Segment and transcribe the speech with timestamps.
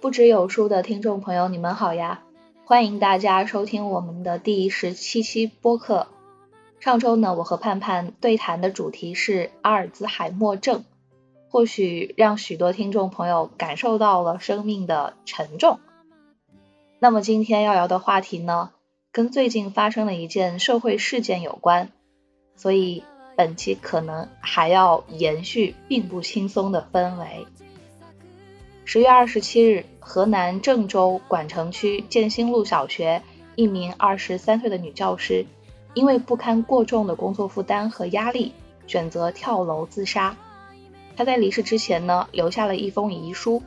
[0.00, 2.22] 不知有书的听众朋友，你们好呀！
[2.64, 6.06] 欢迎大家收听我们的第十七期播客。
[6.78, 10.84] 上周呢，我和盼盼对谈的主题是阿尔兹海默症，
[11.50, 15.80] 或许让许多听众朋友感受到了生命的沉重。
[17.00, 18.70] 那么今天要聊的话题呢，
[19.10, 21.90] 跟最近发生的一件社会事件有关，
[22.54, 23.02] 所以
[23.36, 27.48] 本期可能还要延续并不轻松的氛围。
[28.90, 33.22] 十月二十七日，河南郑州管城区建新路小学
[33.54, 35.44] 一名二十三岁的女教师，
[35.92, 38.54] 因为不堪过重的工作负担和压力，
[38.86, 40.38] 选择跳楼自杀。
[41.18, 43.62] 她在离世之前呢，留下了一封遗书。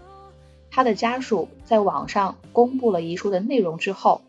[0.72, 4.22] 她的家属在网上公布了遗书的内容之后，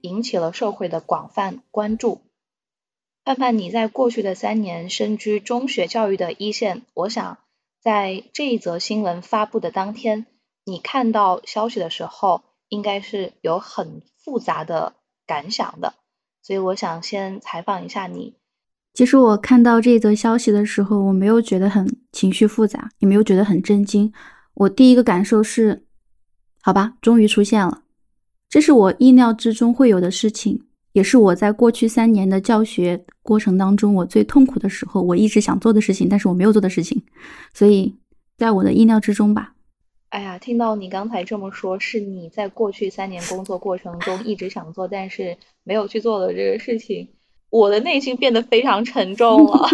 [0.00, 2.22] 引起了社会的广泛关注。
[3.22, 7.36] 盼盼，你在过去的三年身居中学教育的一线，我想
[7.82, 10.24] 在这一则新闻发布的当天。
[10.68, 14.92] 你看到消息的时候，应该是有很复杂的
[15.26, 15.94] 感想的，
[16.42, 18.34] 所以我想先采访一下你。
[18.92, 24.12] 其实我看到这则消息的时候，我没有觉得很情绪复杂，也没有觉得很震惊。
[24.52, 25.86] 我第一个感受是，
[26.60, 27.84] 好吧，终于出现了，
[28.50, 37.02] 这是我意料之中会有的事情，也是我在过去三年的教学过程当中我最痛苦的时候，我一直想做的事情，但是我没有做的事情，
[37.54, 37.96] 所以
[38.36, 39.54] 在我的意料之中吧。
[40.10, 47.08] 哎呀，听到你刚才这么说，是你在过去三年工作过程中一直想做，但是没有去做的这个事情，
[47.50, 49.68] 我的内心变得非常沉重了。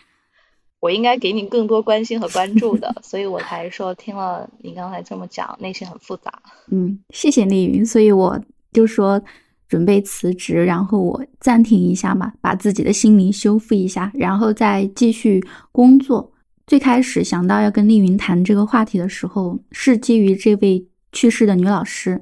[0.80, 6.32] 我应该给你更多关心和关注的，所以我才说听了你刚才这么讲，内心很复杂。
[6.70, 8.40] 嗯，谢谢丽云，所以我
[8.72, 9.20] 就说
[9.68, 16.32] 准备辞职，然后我暂停一下嘛，把自己的心灵修复一下，然后再继续工作。
[16.68, 22.20] 最开始想到要跟丽云谈这个话题的时候，是基于这位去世的女老师，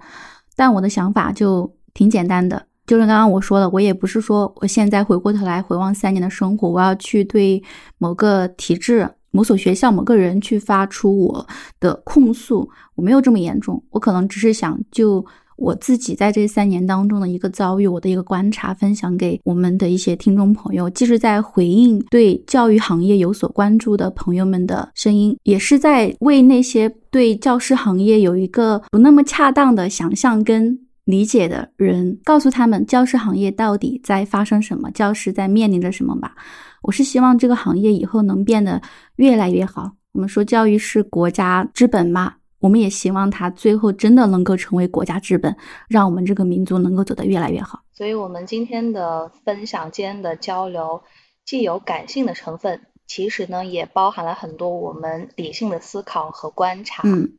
[0.54, 7.60] 但我的想法就挺简单的，就是刚刚我说的，我也不是说我现在回过头来回望三年的生活，我要去对
[7.98, 11.44] 某个体制、某所学校、某个人去发出我
[11.80, 15.26] 的控诉，我没有这么严重，我可能只是想就。
[15.56, 36.34] 我自己在这三年当中的一个遭遇，我的一个观察，分享给我们的一些听众朋友，既是在回应对教育行业有所关注的朋友们的声音，也是在为那些对教师行业有一个不那么恰当的想象跟理解的人，告诉他们教师行业到底在发生什么，教师在面临着什么吧。
[36.82, 38.80] 我是希望这个行业以后能变得
[39.16, 39.92] 越来越好。
[40.12, 42.34] 我们说教育是国家之本嘛。
[42.58, 45.56] 我们也希望他最后真的能够成为国家之本，
[45.88, 47.82] 让我们这个民族能够走得越来越好。
[47.92, 51.02] 所以，我们今天的分享间的交流，
[51.44, 57.02] 既有感性的成分，其实呢，也包含了很多我们理性的思考和观察。
[57.04, 57.38] 嗯，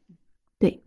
[0.60, 0.84] 对。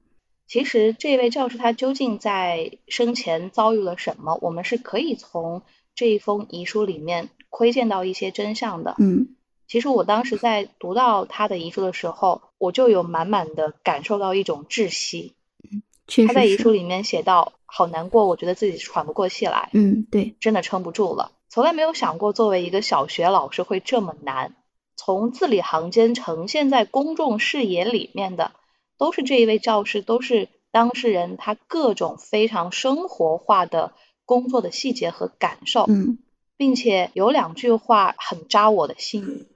[0.46, 4.38] 其实，这位教师他究竟在生前遭遇了什么？
[4.42, 5.62] 我们是可以从
[5.94, 8.96] 这一封遗书里面窥见到一些真相的。
[8.98, 9.36] 嗯。
[9.68, 15.32] 其实我当时在读到他的遗书的时候，我就有满满的感受到一种窒息。
[15.64, 15.82] 嗯，
[16.28, 21.32] 他在遗书里面写到：“好难过，我觉得自己喘不过气来。”嗯，对，真的撑不住了。
[21.48, 24.54] 从来没有想过作为一个小学老师会这么难。
[24.94, 28.52] 从字里行间呈现在公众视野里面的，
[28.98, 33.94] 都是这一位教师，都是当事人他各种非常生活化的
[34.26, 35.86] 工作的细节和感受。
[35.88, 36.18] 嗯，
[36.58, 39.46] 并且有两句话很扎我的心。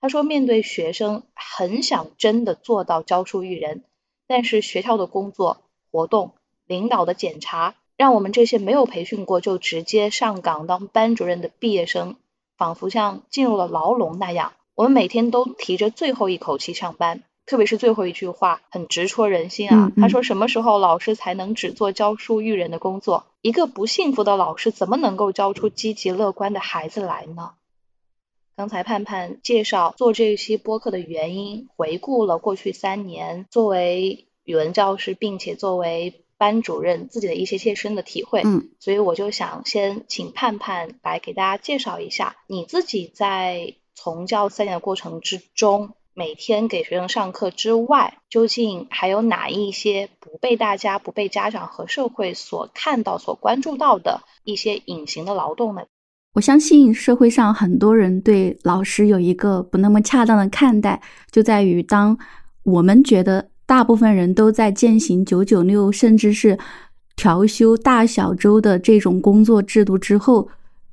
[0.00, 3.82] 他说：“面对学生，很想真的做到教书育人，
[4.28, 5.58] 但是学校的工作、
[5.90, 6.34] 活动、
[6.66, 12.14] 领导的检查，让我们这些没有培训过就直接上岗当班主任的毕业生，
[12.56, 14.52] 仿佛像进入了牢笼那样。
[14.76, 19.90] 我们每天都提着最后一口气上班，特别是最后一句话，很直戳人心啊。
[19.96, 23.26] 他说：什么时候老师才能只做教书育人的工作？
[23.42, 27.54] 一个不幸福的老师，怎么能够教出积极乐观的孩子来呢？”
[28.58, 38.42] 刚才盼盼介绍做这一期播客的原因，回顾了过去三年作为语文教师，并且作为班主任自己的一些切身的体会。
[38.44, 55.84] 嗯，所以我就想先请盼盼来给大家介绍一下你自己在从教三年的过程之中，每天给学生上课之外，究竟还有哪一些不被大家、不被家长和社会所看到、所关注到的一些隐形的劳动呢？
[56.38, 61.02] 我相信社会上很多人对老师有一个不那么恰当的看待，
[61.32, 62.16] 就在于当
[62.62, 66.56] 我们觉得大部分人都在践行九九六，甚至是
[67.16, 70.48] 调休大小周的这种工作制度之后，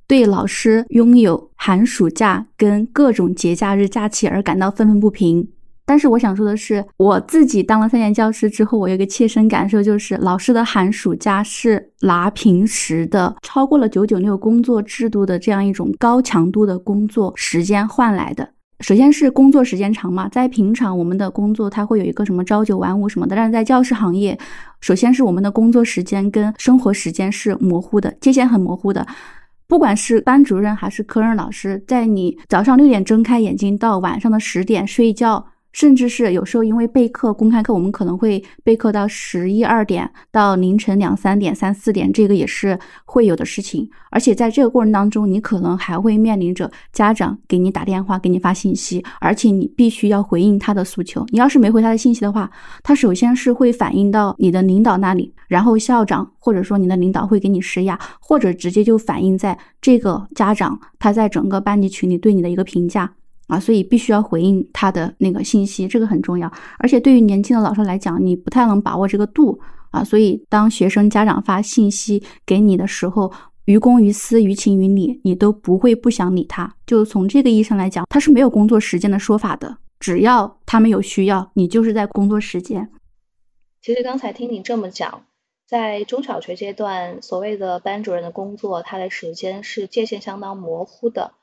[0.07, 5.47] 对老师拥有寒暑假跟各种节假日假期而感到愤愤不平。
[5.87, 18.49] 但是我想说的是，我自己当了三年教师之后，我有一个切身感受，就是老师的寒暑假是拿平时的超过了九九六工作制度的这样一种高强度的工作时间换来的。
[18.79, 24.37] 首先是工作时间长嘛，在平常我们的工作它会有一个什么朝九晚五什么的，但是在教师行业，
[24.81, 29.05] 首先是我们的工作时间跟生活时间是模糊的，界限很模糊的。
[29.67, 35.45] 不管是班主任还是科任老师，在你早上六点睁开眼睛到晚上的十点睡觉。
[35.75, 43.89] 甚至是有时候因为备课，公开课我们可能会备课到十一二点，到凌晨两三点、三四点，这个也是会有的事情。
[44.09, 51.25] 而且在这个过程当中，你可能还会面临着家长给你打电话、给你发信息，而且你必须要回应他的诉求。
[51.31, 52.49] 你要是没回他的信息的话，
[52.81, 63.11] 他首先是会反映到你的领导那里，然后校长或者说你的领导会给你施压，或者直接就反映在这个家长他在整个班级群里对你的一个评价。
[63.47, 66.51] 啊，所以必须要回应他的那个信息，这个很重要。
[66.79, 69.59] 而且对于年轻的老师来讲，你不太能把握这个度
[69.91, 70.03] 啊。
[70.03, 73.31] 所以当学生家长发信息给你的时候，
[73.65, 76.75] 于公于私，于情于理，你都不会不想理他。
[76.85, 79.77] 就从这个意义上来讲，他是没有工作时间的说法的。
[79.99, 82.89] 只要他们有需要，你就是在工作时间。
[83.81, 85.23] 其实刚才听你这么讲，
[85.67, 91.33] 在中小学阶段，所谓的班主任的工作，他的时间是界限相当模糊的。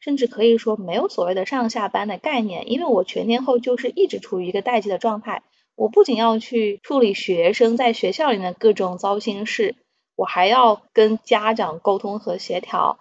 [0.00, 5.42] 甚至可以说没有所谓的上下班的概念，因为我全天候就是一直处于一个待机的状态。
[5.76, 9.76] 我不仅要去处理学生在学校里的各种糟心事，
[10.16, 12.98] 我还要跟家长沟通和协调。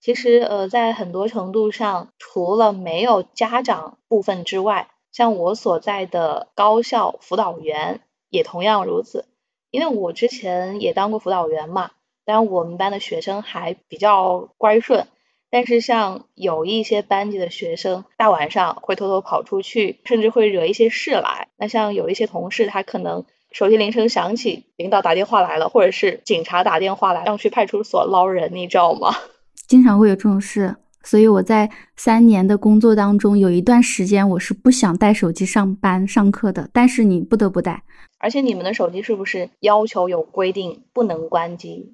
[0.00, 9.26] 其实，呃，在很多程度上，除了没有家长部分之外，像我所在的高校辅导员也同样如此。
[9.70, 11.92] 因为我之前也当过辅导员嘛，
[12.24, 15.06] 当然我们班的学生还比较乖顺。
[15.52, 21.48] 但是像有一些班级的学生，大晚上会偷偷跑出去，甚至会惹一些事来。
[21.58, 29.14] 那像有一些同事，他可能手机铃声响起，领导打电话来了，或者是警察打电话来，让去派出所捞人，你知道吗？
[29.68, 37.82] 经常会有这种事，所以我在三年的工作当中，有一段时间我是不想带手机上班上课的，但是你不得不带。
[38.18, 41.92] 而且你们的手机是不是要求有规定不能关机？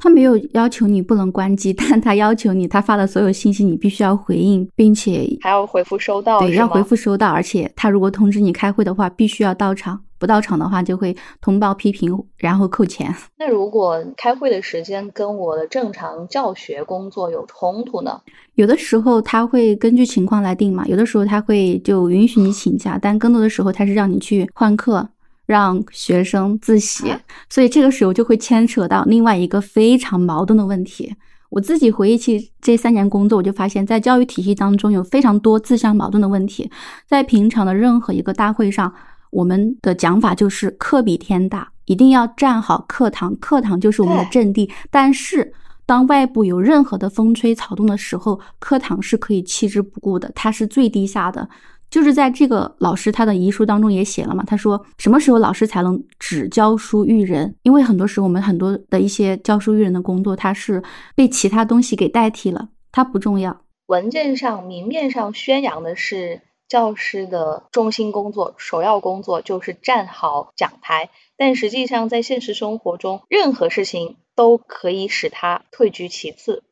[0.00, 6.38] 他没有要求你不能关机， 但他要求你，他发的所有信息你必须要回应，并且还要回复收到。
[6.38, 13.12] 对，要回复收到，而且他如果通知你开会的话，必须要到场，不到场的话就会通报批评，然后扣钱。
[13.36, 18.20] 那如果开会的时间跟我的正常教学工作有冲突呢？
[18.54, 25.08] 有的时候他会根据情况来定嘛，有的时候他会就允许你请假，但更多的时候他是让你去换课。
[25.48, 27.10] 让学生自习，
[27.48, 31.14] 所以这个时候就会牵扯到另外一个非常矛盾的问题。
[31.48, 36.70] 我自己回忆起这三年工作，我就发现，在教育体系当中有非常多自相矛盾的问题。
[37.06, 38.92] 在平常的任何一个大会上，
[39.30, 44.70] 我们的讲法就是课比天大，一定要站好课堂，课堂就是我们的阵地。
[44.90, 45.54] 但是，
[45.86, 51.48] 当外部有任何的风吹草动的时候，课堂是可以弃之不顾的，它是最低下的。
[51.90, 57.54] 就是在这个老师他的遗书当中也写了嘛，他说什么时候老师才能只教书育人？
[57.62, 60.82] 因为很多时候我们很多的一些教书育人的工作，它是
[61.14, 63.62] 被其他东西给代替了，它不重要。
[63.86, 71.08] 文件上明面上宣扬的是教师的中心工作、首要工作就是站好讲台，
[71.38, 76.62] 但实际上在现实生活中，任何事情都可以使他退居其次。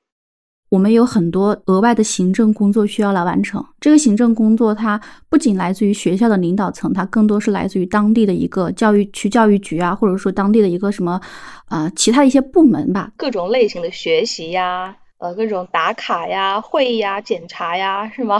[0.77, 3.65] 我们有很多额外的行政工作需要来完成。
[3.81, 11.19] 这个行政工作，它不仅来自于学校的领导层，它更多是来自于当地的一个教育区教育局啊，或者说当地的一个什么，
[11.71, 13.11] 呃，其他一些部门吧。
[13.17, 18.39] 各种类型的学习呀，呃，各种打卡呀、会议呀、检查呀，是吗？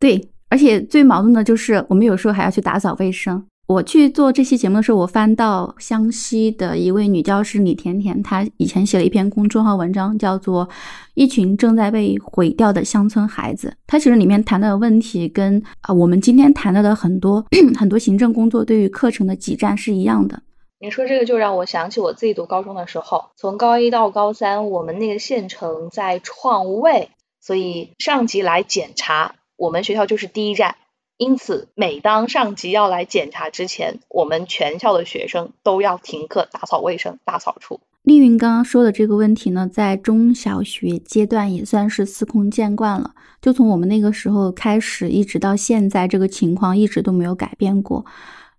[0.00, 3.46] 对，而且最矛盾的就是，我们有时候还要去打扫卫生。
[3.70, 10.66] 我去做这期节目的时候，我翻到湘西的一位女教师李甜甜，她以前写了一篇公众号文章，叫做
[11.14, 13.68] 《一群正在被毁掉的乡村孩子》。
[13.86, 17.46] 她其实里面谈到的问题跟啊我们今天谈到的很多
[17.78, 20.42] 很多行政工作对于课程的挤占是一样的。
[20.80, 27.10] 你说这个就让我想起我自己读高中的时候，从高一到高三，我们那个县城在创卫，
[27.40, 30.74] 所以上级来检查，我们学校就是第一站。
[31.20, 37.78] 因此，每当上级要来检查之前，我们全校的学生都要停课打扫卫生、大扫除。
[38.04, 43.10] 丽云刚刚说的这个问题呢，在中小学阶段也算是司空见惯了。
[43.42, 48.02] 就从我们那个时候开始，一直到现在，这个情况一直都没有改变过。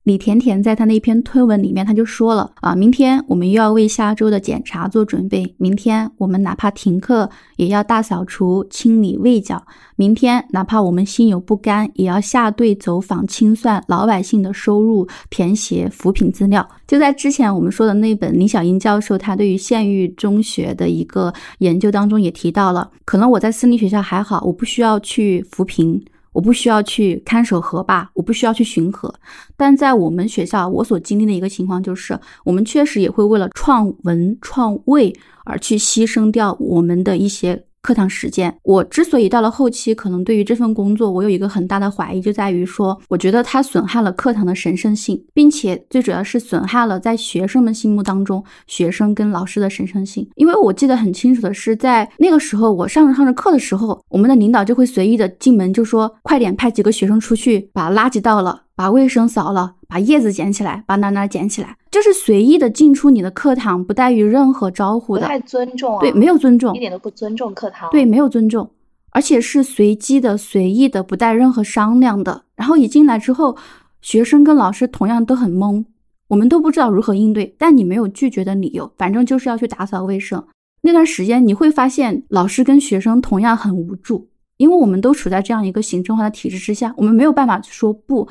[0.03, 5.53] 李甜甜在她那篇推文里面，她就说了啊，明天我们又要为下周的检查做准备。
[5.58, 9.63] 明天我们哪怕停课，也要大扫除、清理卫角。
[9.96, 16.67] 明天哪怕我们心有不甘，也要下队走访、清算老百姓的收入，填写扶贫资料。
[16.88, 26.03] 就在之前我们说的那本李小英教授他对于县域中学的一个研究当中也提到了，可能我在私立学校还好，我不需要去扶贫。
[26.33, 29.13] 我不需要去看守河坝，我不需要去巡河，
[29.57, 37.65] 但在我们学校，我所经历的一个情况就是，我们确实也会为了创文创味而去牺牲掉我们的一些。
[37.81, 50.29] 课堂时间，我之所以到了后期，可能对于这份工作，我有一个很大的怀疑，就在于说，我觉得它损害了课堂的神圣性，并且最主要是损害了在学生们心目当中学生跟老师的神圣性。
[50.35, 58.63] 因为我记得很清楚的是，在那个时候，我上着上着课的时候，我们的领导就会随意的进门，就说快点派几个学生出去把垃圾倒了。
[58.73, 66.00] 把卫生扫了，把叶子捡起来，把哪哪捡起来，就是随意的进出你的课堂，不带于任何招呼的，不太尊重啊。
[66.00, 67.89] 对，没有尊重，一点都不尊重课堂。
[67.91, 68.71] 对，没有尊重，
[69.10, 72.43] 而且是随机的、随意的，不带任何商量的。
[72.55, 73.57] 然后一进来之后，
[74.01, 75.83] 学生跟老师同样都很懵，
[76.29, 77.53] 我们都不知道如何应对。
[77.57, 80.41] 但你没有拒绝的理由，反正就是要去打扫卫生。
[80.83, 88.29] 那段时间你会发现，老师跟学生同样很无助，因为我们都处在这样一个行政化的体制之下，我们没有办法说不。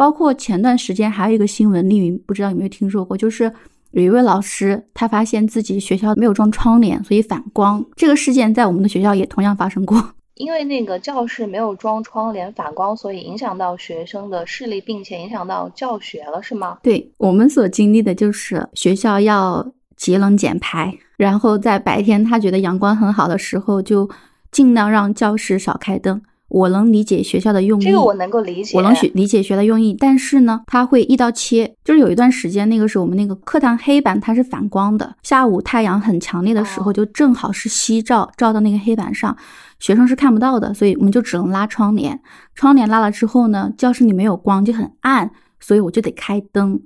[0.00, 3.52] 包括前段时间还有一个新闻，丽云不知道有没有听说过，就是
[3.90, 7.84] 有一位老师，他发现自己学校没有装窗帘，所以反光。
[7.96, 10.02] 这个事件在我们的学校也同样发生过。
[10.40, 16.78] 因为那个教室没有装窗帘反光，所以影响到学生的视力，并且影响到教学了，是吗？
[16.82, 24.08] 对我们所经历的就是学校要节能减排，然后在白天他觉得阳光很好的时候，就
[24.50, 26.22] 尽量让教室少开灯。
[26.50, 39.36] 我能理解学校的用意，这个我能够理解，我能学理解学的用意，但是呢，他会一刀切，就是有一段时间，那个时候我们那个课堂黑板它是反光的，下午太阳很强烈的时候，就正好是夕照照到那个黑板上，
[39.78, 42.20] 学生是看不到的，所以我们就只能拉窗帘，
[42.54, 45.30] 窗帘拉了之后呢，教室里没有光就很暗，
[45.60, 46.80] 所以我就得开灯。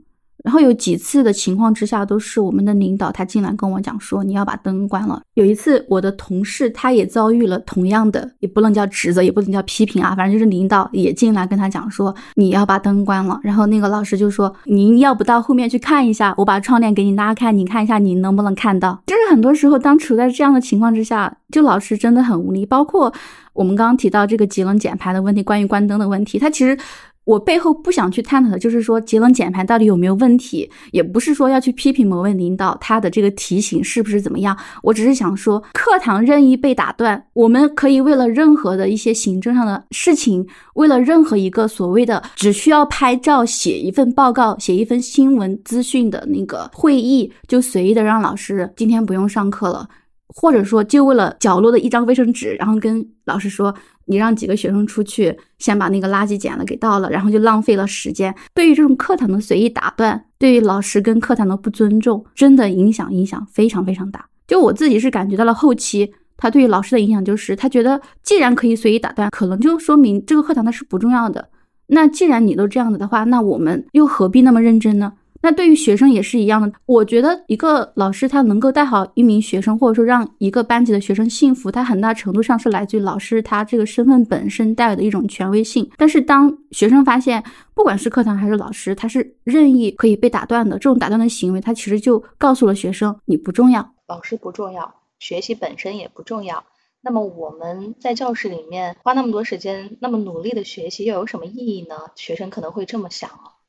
[0.45, 5.23] 然后有几次的情况之下，都是我们的领导他进来跟我讲说，你要把灯关了。
[5.33, 13.41] 有一次我的同事他也遭遇了同样的，也不能叫指责，也不能叫批评啊，反正就是领导也进来跟他讲说，你要把灯关了。
[13.43, 19.03] 然后那个老师就说，您要不到后面去看一下，我把窗帘给你拉开，你看一下你能不能看到。
[19.07, 22.67] 就是很多时候当处在这样的情况之下，就老师真的很无力。
[22.67, 23.11] 包括
[23.55, 26.77] 我们刚刚提到这个节能减排的问题，关于关灯的问题，他其实。
[27.25, 34.57] 我背后不想去探讨的就是说节能减排到底有没有问题，也不是说要去批评某位领导他的这个提醒是不是怎么样。
[34.83, 49.89] 我只是想说，课堂任意被打断，我们可以为了任何的一些行政上的事情，为了任何一个所谓的只需要拍照、写一份报告、写一份新闻资讯的那个会议，就随意的让老师今天不用上课了，
[50.29, 53.75] 或者说就为了角落的一张卫生纸，然后跟老师说。
[54.07, 58.35] 你让几个学生出去，先把那个垃圾捡了给倒了，然后就浪费了时间。
[58.55, 64.27] 对于这种课堂的随意打断，对于老师跟课堂的不尊重，真的影响影响非常非常大。
[64.47, 71.49] 就我自己是感觉到了后期，他对于老师的影响就是，他觉得既然可以随意打断，可能就说明这个课堂它是不重要的。
[71.87, 75.13] 那既然你都这样子的话，那我们又何必那么认真呢？
[75.45, 85.87] 那对于学生也是一样的，我觉得一个老师他能够带好一名学生，或者说让一个班级的学生幸福，他很大程度上是来自于老师他这个身份本身带有的一种权威性。
[85.99, 96.65] 但是当学生发现，不管是课堂还是老师，他是任意可以被打断的，这种打断的行为，他其实就告诉了学生你不重要，老师不重要，学习本身也不重要。
[97.03, 101.97] 那么我们在教室里面花那么多时间，那么努力的学习又有什么意义呢？
[102.17, 103.61] 学生可能会这么想啊，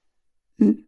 [0.57, 0.85] 嗯。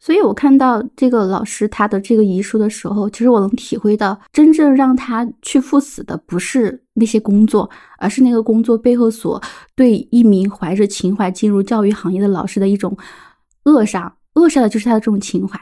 [0.00, 9.42] 所以我看到这个老师他的这个遗书的时候，其实我能体会到，真正让他去赴死的不是那些工作，而是那个工作背后所
[9.74, 12.96] 对一名怀着情怀进入教育行业的老师的一种
[13.64, 14.14] 扼杀。
[14.34, 15.60] 扼杀的就是他的这种情怀。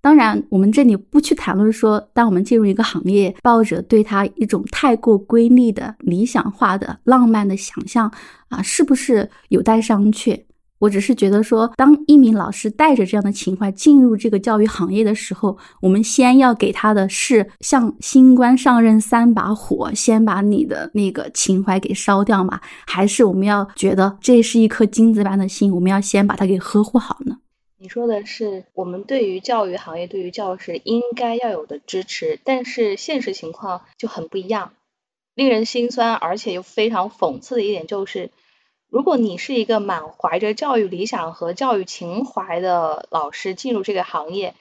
[0.00, 8.12] 当然，我们这里不去谈论说，当我们进入一个行业，抱着对他一种太过瑰丽的、理想化的、浪漫的想象
[8.48, 10.40] 啊，是不是有待商榷？
[10.82, 22.60] 我只是觉得说，当一名老师带着这样的情怀进入这个教育行业的时候，我们先要给他的是像新官上任三把火，先把你的那个情怀给烧掉吗？
[22.84, 27.36] 还是我们要觉得这是一颗金子般的心，我们要先把它给呵护好呢？
[27.78, 34.72] 你说的是我们对于教育行业、对于教师应该要有的支持，但是现实情况就很不一样，
[35.36, 38.30] 令人心酸，而且又非常讽刺的一点就是。
[38.92, 44.54] 如果你是一个满怀着教育理想和教育情怀的老师进入这个行业，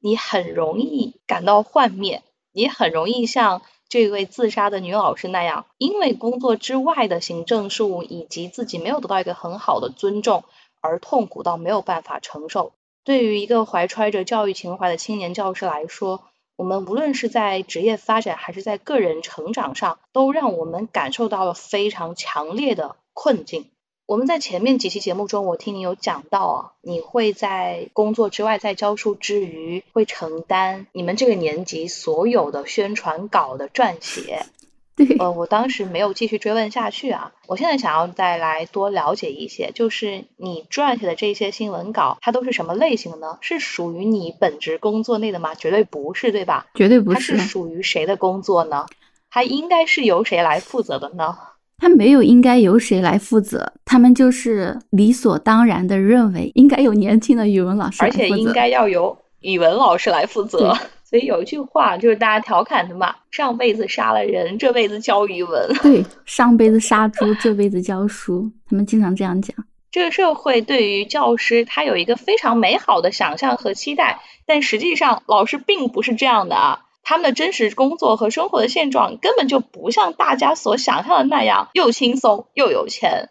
[0.00, 10.42] 你很容易感到幻灭，你很容易像这位自杀的女老师那样，因为工作之外的行政事务以及自己没有得到一个很好的尊重
[10.80, 12.72] 而痛苦到没有办法承受。
[13.04, 16.24] 对于一个怀揣着教育情怀的青年教师来说，
[16.56, 23.70] 我们无论是在职业发展还是在个人成长上，都让我们感受到了非常强烈的困境。
[24.06, 34.46] 我们在前面几期节目中，我听你有讲到啊，你会在工作之外，在教书之余，会承担你们这个年级所有的宣传稿的撰写。
[34.94, 43.38] 对，呃，我当时没有继续追问下去啊，我现在想要再来多了解一些，就是你撰写的这些新闻稿，它都是什么类型的呢？
[43.40, 45.56] 是属于你本职工作内的吗？
[45.56, 46.68] 绝对不是，对吧？
[46.74, 47.16] 绝对不是。
[47.16, 48.86] 它是属于谁的工作呢？
[49.30, 51.36] 它应该是由谁来负责的呢？
[51.78, 60.76] 他没有应该由谁来负责，他们就是理所当然的认为应该由年轻的语文老师而且应该要由语文老师来负责。
[61.04, 65.72] 所以有一句话就是大家调侃的嘛：上辈子杀了人，这辈子教语文。
[65.80, 68.50] 对，上辈子杀猪，这辈子教书。
[68.68, 69.54] 他们经常这样讲。
[69.92, 76.80] 这个社会对于教师，他有一个非常美好的想象和期待，但实际上老师并不是这样的啊。
[77.08, 83.30] 他们的真实工作和生活的现状根本就不像大家所想象的那样又轻松又有钱。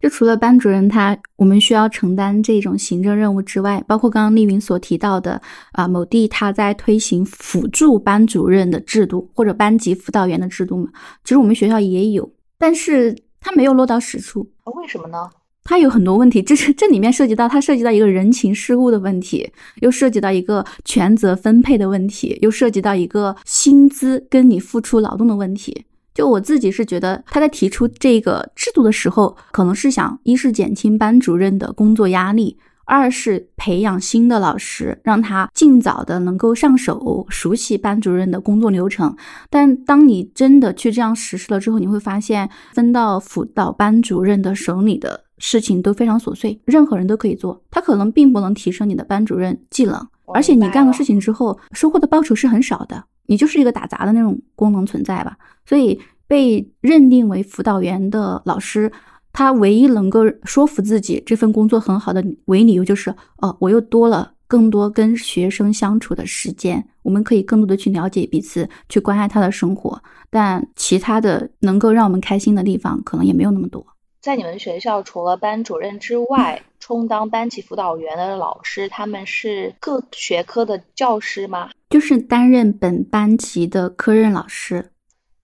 [0.00, 10.90] 就除了班主任他我们需要承担这种行政任务之外，包括刚刚丽云所提到的啊，某地他在推行辅助班主任的制度或者班级辅导员的制度嘛，
[11.24, 14.50] 其实我们学校也有，但是他没有落到实处。
[14.64, 15.28] 为什么呢？
[15.64, 19.50] 它有很多问题， 这是这里面涉及到它涉及到一个人情世故的问题，
[19.80, 25.84] 又涉及到一个权责分配的问题，又涉及到一个薪资跟你付出劳动的问题。
[26.14, 39.16] 就我自己是觉得，他在提出这个制度的时候，可能是想一是减轻班主任的工作压力，二是培养新的老师，让他尽早的能够上手，熟悉班主任的工作流程。
[39.48, 45.24] 但当你真的去这样实施了之后，你会发现分到辅导班主任的手里的。
[45.44, 55.36] 事情都非常琐碎，任何人都可以做，他可能并不能提升你的班主任技能，而且你干了事情之后收获的报酬是很少的，你就是一个打杂的那种功能存在吧。
[55.66, 58.92] 所以被认定为辅导员的老师，
[59.32, 70.00] 他唯一能够说服自己这份工作很好的唯理由就是，哦，我又多了更多跟学生相处的时间，我们可以更多的去了解彼此，去关爱他的生活。
[70.30, 73.84] 但其他的能够让我们开心的地方，可能也没有那么多。
[74.22, 81.70] 在你们学校，除了班主任之外，充当班级辅导员的老师，他们是各学科的教师吗？
[81.90, 84.92] 就是担任本班级的科任老师。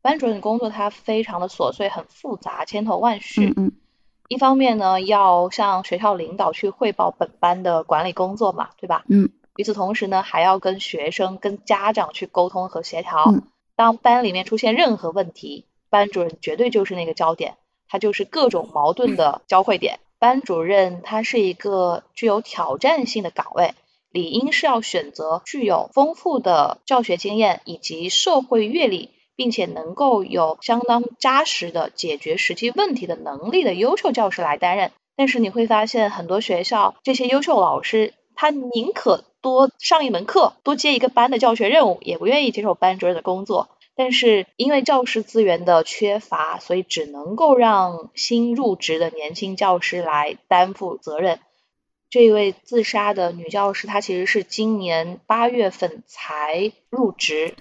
[0.01, 3.49] 班主任工作他非常的琐碎，很复杂，千头万绪。
[3.49, 3.73] 嗯嗯。
[4.29, 9.05] 一方面呢，要向学校领导去汇报本班的管理工作嘛，对吧？
[9.09, 9.29] 嗯。
[9.57, 13.25] 与此同时呢，还要跟学生、跟家长去沟通和协调。
[13.27, 13.43] 嗯。
[13.75, 17.57] 当班里面出现任何问题，班主任绝对就是那个焦点。
[17.89, 20.01] 他就是各种矛盾的交汇点。
[20.19, 23.75] 班主任他是一个具有挑战性的岗位，
[24.11, 34.91] 理应是要选择具有丰富的教学经验以及社会阅历，并且能够有相当扎实的解决实际问题的能力的优秀教师来担任。
[35.15, 43.69] 但是你会发现，很多学校这些优秀老师，他宁可多上一门课，多接一个班的教学任务，也不愿意接受班主任的工作。
[43.99, 51.41] 但是因为教师资源的缺乏，所以只能够让新入职的年轻教师来担负责任。
[52.09, 57.57] 这一位自杀的女教师，她其实是今年八月份才入职，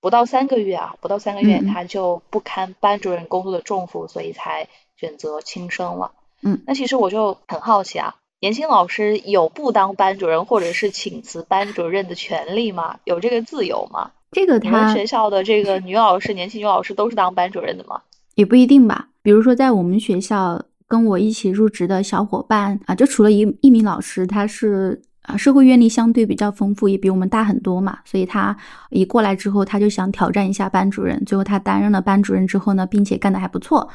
[0.00, 6.12] 不到三个月啊，不到三个月，她就不堪班主任工作的重负，所以才选择轻生了。
[6.40, 12.96] 嗯，那其实我就很好奇啊，年轻老师有不当班主任或者是请辞班主任的权利吗？
[13.04, 14.10] 有这个自由吗？
[14.32, 18.00] 这个他学校的这个女老师，年轻女老师都是当班主任的吗？
[18.34, 19.10] 也不一定吧。
[19.22, 28.56] 比如说，在我们学校跟我一起入职的小伙伴啊，就除了一一名老师，他是啊社会阅历相对比较丰富，也比我们大很多嘛，所以他
[28.90, 31.24] 一过来之后，他就想挑战一下班主任。
[31.24, 33.88] 最后他担任了班主任之后呢，并且干得还不错。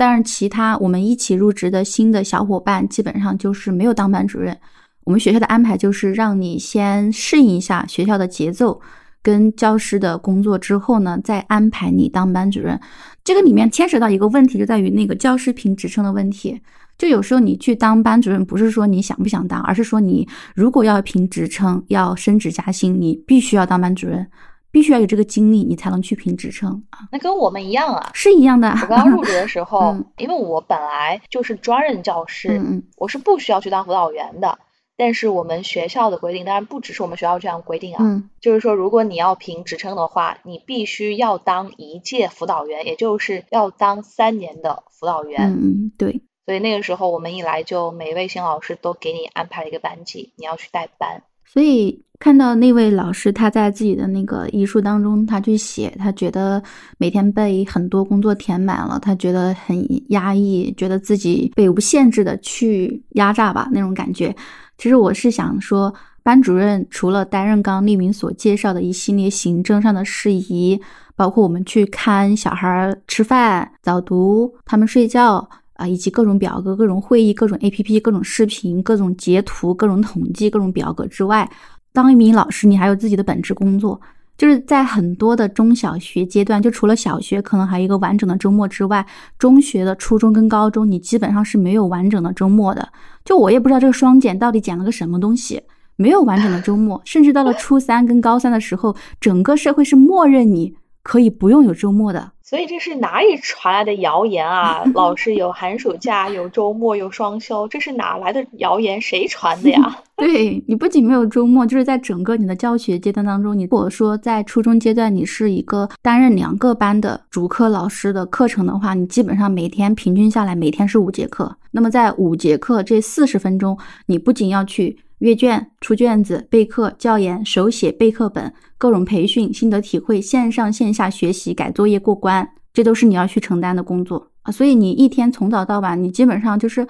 [0.00, 4.56] 但是其他我们一起入职的新的小伙伴，基本上就是没有当班主任。
[5.04, 8.80] 我们学校的安排就是让你先适应一下学校的节奏。
[9.20, 12.80] 跟教师的工作之后呢，再安排你当班主任。
[13.22, 16.58] 这个里面牵扯到一个问题，就在于那个教师评职称的问题。
[16.96, 24.26] 就有时候你去当班主任，不是说你想不想当，而是说你如果要评职称、要升职加薪，你必须要当班主任。
[24.70, 27.00] 必须要有这个经历，你才能去评职称啊。
[27.12, 28.68] 那跟我们一样啊，是一样的。
[28.68, 34.58] 我刚入职的时 候，嗯因为我本来就是专任教师，嗯嗯我是不需要去当辅导员的。
[34.96, 45.54] 但是我们学校的规定，当然不只是我们学校这样规定啊，嗯就是说，如果你要评职称的话，你必须要当一届辅导员，也就是要当三年的辅导员。
[45.54, 51.22] 嗯嗯，对，所以那个时候我们一来就每一位新老师都给你安排了一个班级，你要去带班。
[51.52, 56.62] 所以看到那位老师他在自己的那个遗书当中，他去写，他觉得
[56.96, 64.32] 每天被很多工作填满了，他觉得很压抑，觉得自己被无限制的去压榨吧那种感觉。
[64.78, 70.80] 其实我是想说，班主任除了担任刚刚丽明所介绍的一系列行政上的事宜，
[71.16, 75.48] 包括我们去看小孩儿吃饭、早读、他们睡觉
[75.80, 81.50] 啊，以及各种表格、各种会议、各种 APP、各种视频、各种截图、各种统计、各种表格之外，
[81.92, 83.98] 当一名老师，你还有自己的本职工作。
[84.36, 89.04] 就是在很多的中小学阶段，就除了小学可能还有一个完整的周末之外，
[89.38, 92.88] 中学的初中跟高中，你基本上是没有完整的周末的。
[93.22, 95.62] 就我也不知道这个双减到底减了个什么东西，
[95.96, 102.32] 没有完整的周末，甚至到了初三跟高三的时候，整个社会是默认你可以不用有周末的。
[102.50, 104.82] 所以这是哪里传来的谣言啊？
[104.92, 109.00] 老师有寒暑假，有周末，有双休，这是哪来的谣言？
[109.00, 109.98] 谁传的呀？
[110.18, 121.56] 对你不仅没有周末，就是在整个你的教学阶段当中，你如果说在初中阶段你是一个担任两个班的主课老师的课程的话，你基本上每天平均下来每天是五节课。
[121.70, 134.52] 那么在五节课这四十分钟，你不仅要去阅卷、出卷子、备课、教研、手写备课本、各种培训、心得体会、线上线下学习、改作业、过关，这都是你要去承担的工作啊。
[134.52, 136.86] 所以你一天从早到晚，你基本上就是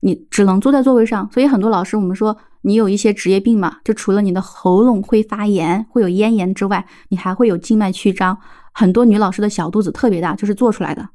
[0.00, 1.28] 你只能坐在座位上。
[1.32, 2.36] 所以很多老师我们说。
[2.62, 3.76] 你有一些职业病嘛？
[3.84, 8.36] 就除了你的喉咙会发炎、会有咽炎之外，你还会有静脉曲张。
[8.74, 11.08] 很多女老师的小肚子特别大，就是做出来的。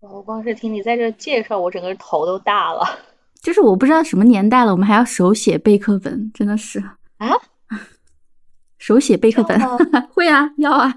[0.00, 2.86] 我光是听你在这介绍，我整个头都大了。
[3.40, 6.78] 就是我不知道什么年代了，我们还要手写备课本，真的是
[7.18, 7.28] 啊！
[8.78, 9.58] 手写备课本
[10.12, 10.94] 会啊，要啊。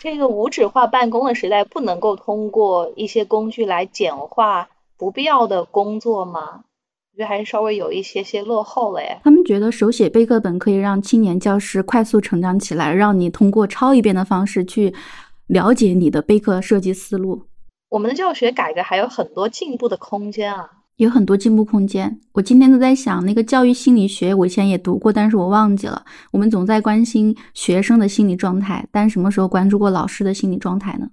[0.00, 6.62] 这个无纸化办公的时代，不能够通过一些工具来简化不必要的工作吗？
[7.12, 9.20] 我觉得还是稍微有一些些落后了耶。
[9.24, 14.94] 他们觉得手写备课本可以让青年教师快速成长起来，让你通过抄一遍的方式去
[15.46, 17.42] 了解你的备课设计思路。
[17.88, 22.20] 我们的教学改革还有很多进步的空间啊，有很多进步空间。
[22.32, 26.04] 我今天都在想，那个教育心理学，我以前也读过，但是我忘记了。
[26.30, 31.10] 我们总在关心学生的心理状态，但什么时候关注过老师的心理状态呢？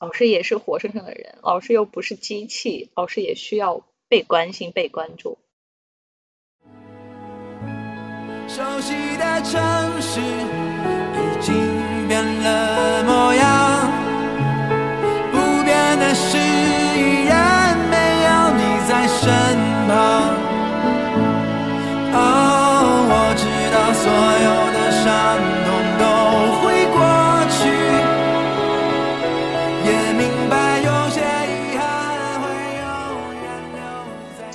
[0.00, 5.38] 老师也是活生生的人，老师又不是机器，老师也需要被关心、被关注。
[8.48, 9.60] 熟悉的城
[10.00, 11.54] 市已经
[12.08, 13.75] 变了模样，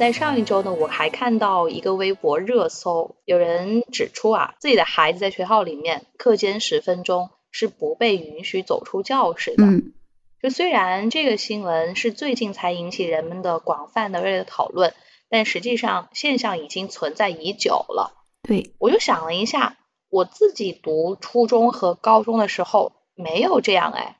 [0.01, 0.11] 在。
[0.11, 9.63] 上一周呢，我还看到一个微博热搜，有人指出啊，自己的孩子在学校里面课间十分钟是不被允许走出教室的。
[9.63, 9.93] 嗯
[10.41, 14.93] 就虽然这个新闻是最近才引起人们的广泛的热烈讨论，
[15.29, 18.25] 但实际上现象已经存在已久了。
[18.41, 19.77] 对，我就想了一下，
[20.09, 24.17] 我自己读初中和高中的时候没有这样哎，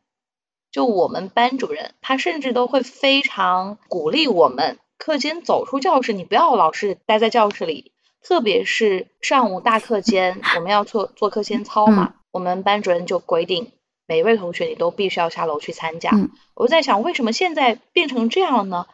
[0.71, 13.71] 就我们班主任他甚至都会非常鼓励我们课间走出教室，你不要老是待在教室里，特别是上午大课间我们要做做课间操嘛，我们班主任就规定
[14.07, 16.11] 每一位同学你都必须要下楼去参加。
[16.13, 18.85] 嗯我在想，为什么现在变成这样了呢？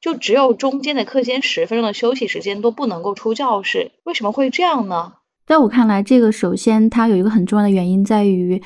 [0.00, 5.12] 就只有中间的课间十分钟的休息时间都不能够出教室，为什么会这样呢？
[5.46, 8.60] 在我看来，这个首先它有一个很重要的原因在于，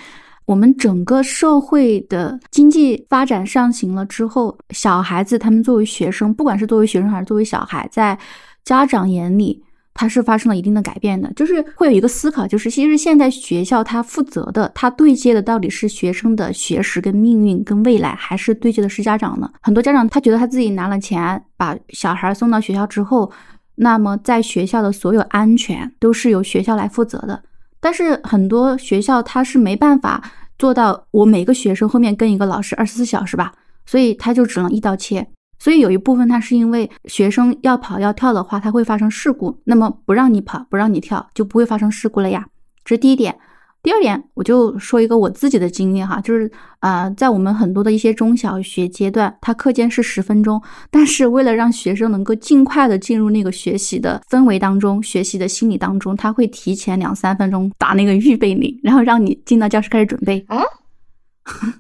[0.47, 8.19] 我们整个社会的经济发展上行了之后，小孩子他们作为学生，不管是作为学生还是作为小孩，在
[8.65, 11.33] 家长眼里，他是发生了一定的改变的。
[11.35, 19.51] 就是会有一个思考，就是其实现在学校他负责的，他对接的到底是学生的学识跟命运跟未来，还是对接的是家长呢？
[19.61, 23.31] 很多家长他觉得他自己拿了钱，把小孩送到学校之后。
[23.79, 27.43] 那么，在学校的所有安全都是由学校来负责的。
[27.81, 30.23] 但是很多学校它是没办法
[30.59, 33.53] 做到，我每个学生后面跟一个老师二十四小时吧，
[33.85, 35.27] 所以他就只能一刀切。
[35.59, 39.59] 所以有一部分它是因为学生要跑要跳的话，它会发生事故。
[39.65, 42.47] 那么不让你跑，不让你跳，就不会发生事故了呀。
[42.85, 43.39] 这是第一点。
[43.87, 60.59] 第二点，我就说一个我自己的经历哈，就是啊，在我们很多的一些中小学阶段，它课间是十分钟，但是为了让学生能够尽快的进入那个学习的氛围当中、学习的心理当中，他会提前两三分钟打那个预备铃，然后让你进到教室开始准备啊？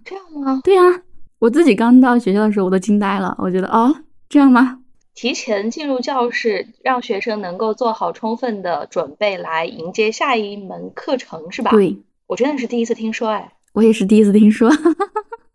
[0.04, 0.60] 这样吗？
[0.62, 0.82] 对呀，
[1.40, 3.92] 我自己刚到学校的时候我都惊呆了，我觉得哦，
[4.28, 4.78] 这样吗？
[5.16, 11.70] 提前进入教室，让学生能够做好充分的准备来迎接下一门课程，是吧？
[11.70, 14.70] 对，我真的是第一次听说，哎，我也是第一次听说。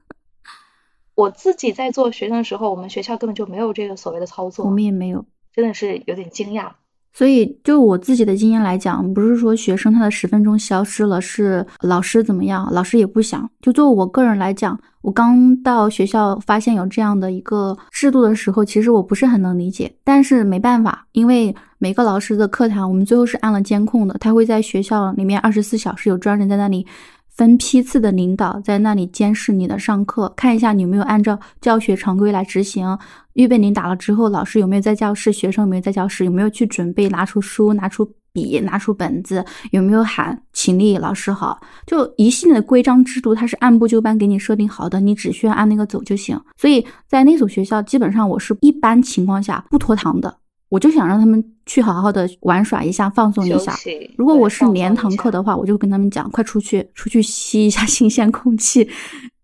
[1.13, 6.71] 我自己在做学生的时候，我们学校根本就没有这个所谓的操作，我们也没有，真的是有点惊讶。
[7.13, 13.49] 所以，就我自己的经验来讲，不是说学生他的十分钟消失了，是老师怎么样，老师也不想。
[13.61, 19.93] 就作为我个人来讲，我刚到学校发现有这样的一个制度的时候，其实我不是很能理解。
[20.03, 26.87] 但是没办法，因为每个老师的课堂我们最后是按了监控的，他会在学校里面二十四小时有专人在那里。
[27.33, 32.97] 分批次的领导在那里监视你的上课，看一下你有没有按照教学常规来执行。
[33.33, 35.31] 预备铃打了之后，老师有没有在教室？
[35.31, 36.25] 学生有没有在教室？
[36.25, 37.07] 有没有去准备？
[37.09, 39.43] 拿出书，拿出笔，拿出本子？
[39.71, 40.97] 有没有喊起立？
[40.97, 41.59] 老师好？
[41.87, 46.39] 就一系列的规章制度，它是按部就班给你设定好的，你只需要按那个走就行。
[46.57, 50.40] 所以在那所学校，基本上我是一般情况下不拖堂的。
[50.71, 53.75] 我就想让他们去好好的玩耍一下，放松一下。
[54.17, 58.89] 如果我是连堂课的话，我就跟他们讲，快出去，出去吸一下 新鲜空气。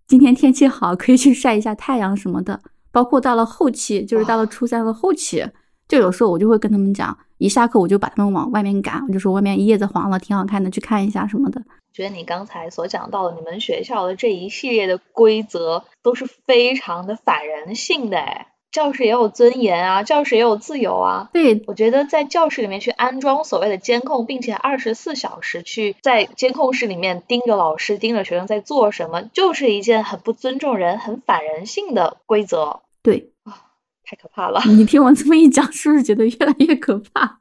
[0.08, 2.58] 今天天气好，可以去晒一下太阳什么的。
[2.94, 5.46] 包括到了后期，就是到了初三的后期，
[5.90, 11.62] 就有时候我就会跟他们讲，一下课我就把他们往外面赶，我就说外面叶子黄了，挺好看的，去看一下什么的。
[11.92, 18.48] 觉得你刚才所讲到的，你们学校的这一系列的规则都是非常的反人性的，哎。
[18.72, 21.30] 教室也有尊严啊，教室也有自由啊。
[21.34, 32.82] 对，我觉得在教室里面去安装所谓的监控，并且二十四小时去在监控室里面盯着老师、盯着学生在做什么，就是一件很不尊重人、很反人性的规则。
[33.02, 33.58] 对啊，
[34.06, 34.62] 太可怕了！
[34.68, 37.40] 你听我这么一讲，是不是觉得越来越可怕？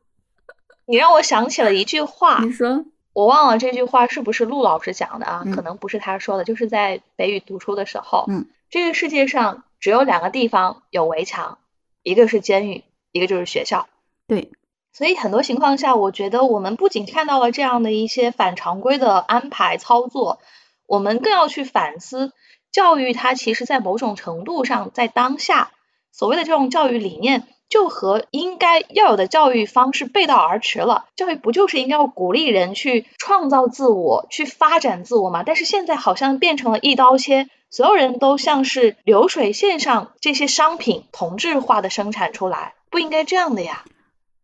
[0.87, 2.39] 你让我想起了一句话。
[2.43, 5.45] 你说，我忘了这句话是不是陆老师讲的啊？
[5.55, 8.25] 可能不是他说的，就是在北语读书的时候。
[8.29, 9.65] 嗯，这个世界上。
[9.81, 11.59] 只有两个地方有围墙，
[12.03, 13.89] 一个是监狱，一个就是学校。
[14.27, 14.51] 对，
[14.93, 20.41] 所以很多情况下，我觉得我们不仅看到了这样的一些反常规的安排操作，
[20.87, 22.33] 我们更要去反思，
[22.73, 25.71] 教育它其实在某种程度上，在当下
[26.11, 31.07] 所谓的这种教育理念，就和应该要有的教育方式背道而驰了。
[31.15, 35.43] 教育不就是应该要鼓励人去创造自我，去发展自我吗？
[35.45, 37.49] 但是现在好像变成了一刀切。
[37.71, 43.85] 所有人都像是流水线上这些商品同质化的生产出来，不应该这样的呀。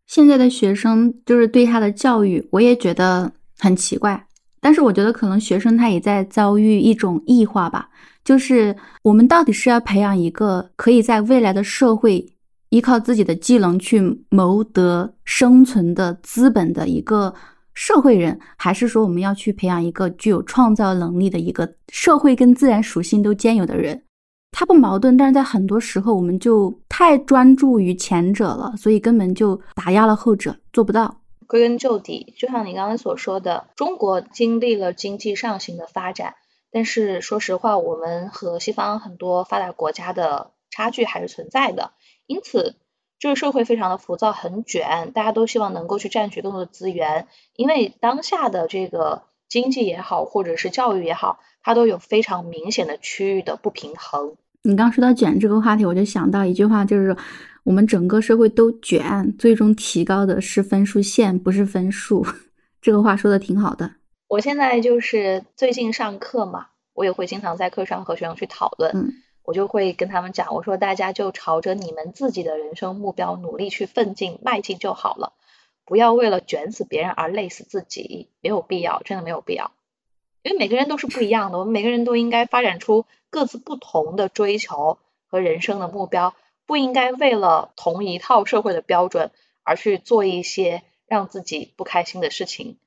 [0.05, 4.27] 现在的学生就是对他的教育，我也觉得很奇怪。
[4.59, 7.89] 但是我觉得可能学生他也在遭遇一种异化吧，
[8.23, 12.25] 就是我们到底是要培养一个可以在未来的社会
[12.69, 17.33] 依靠自己的技能去谋得生存的资本的一个。
[17.73, 24.03] 社会人，还是说我们要去培养一个具有创造能力的一个社会跟自然属性都兼有的人？
[24.51, 31.21] 他不矛盾，但是在很多时候我们就太专注于前者了，所以根本就打压了后者，做不到。
[31.47, 36.35] 归根究底，就像你刚才所说的，中国经历了经济上行的发展，
[36.71, 41.91] 但是说实话，我们和西方很多发达国家的差距还是存在的，
[42.27, 42.75] 因此。
[43.23, 54.35] 这个社会非常的浮躁，很卷，大家都希望能够去占据更多的资源，因为当下的这个经济也好，或者是教育也好，它都有非常明显的区域的不平衡。
[54.63, 57.15] 你刚说到卷这个话题，我就想到一句话，就是
[57.63, 62.27] 我们整个社会都卷，最终提高的是分数线，不是分数。
[62.81, 63.89] 这个话说的挺好的。
[64.27, 68.91] 我现在就是最近上课嘛，我也会经常在课上和学生去讨论。
[68.93, 69.13] 嗯。
[69.43, 75.33] 我就会跟他们讲，我说大家就朝着你们自己的人生目标努力去奋进迈进就好了，
[75.83, 79.71] 不要为了卷死别人而累死自己，没有必要，真的没有必要。
[80.43, 86.33] 因为每个人都是不一样的，我们每个人都应该发展出各自不同的追求和人生的目标，
[86.65, 89.31] 不应该为了同一套社会的标准
[89.63, 92.77] 而去做一些让自己不开心的事情。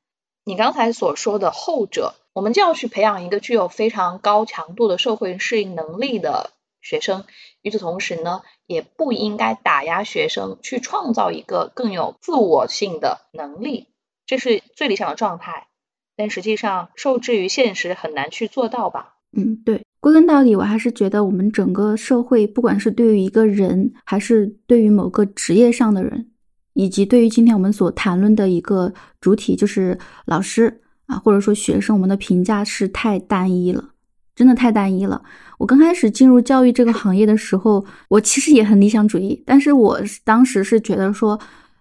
[0.42, 2.14] 你刚才所说的后者。
[2.37, 6.51] 我们就要去培养一个具有非常高强度的社会适应能力的
[6.83, 7.25] 学生。
[7.62, 13.87] 与此同时呢，也不应该打压学生去创造一个更有自我性的能力，
[14.27, 15.68] 这是最理想的状态。
[16.14, 19.14] 但实际上，受制于现实，很难去做到吧？
[19.35, 19.81] 嗯，对。
[20.01, 26.31] 归根到底，我还是觉得我们整个社会，不管是对于一个人，还是对于某个职业上的人，
[26.75, 30.83] 以及对于今天我们所谈论的一个主体，就是老师。
[31.07, 33.83] 啊，或者说学生，我们的评价是太单一了，
[34.35, 35.23] 真的太单一了。
[35.59, 41.38] 我刚开始进入教育这个行业的时候，我其实也很理想主义，但是我当时是觉得说。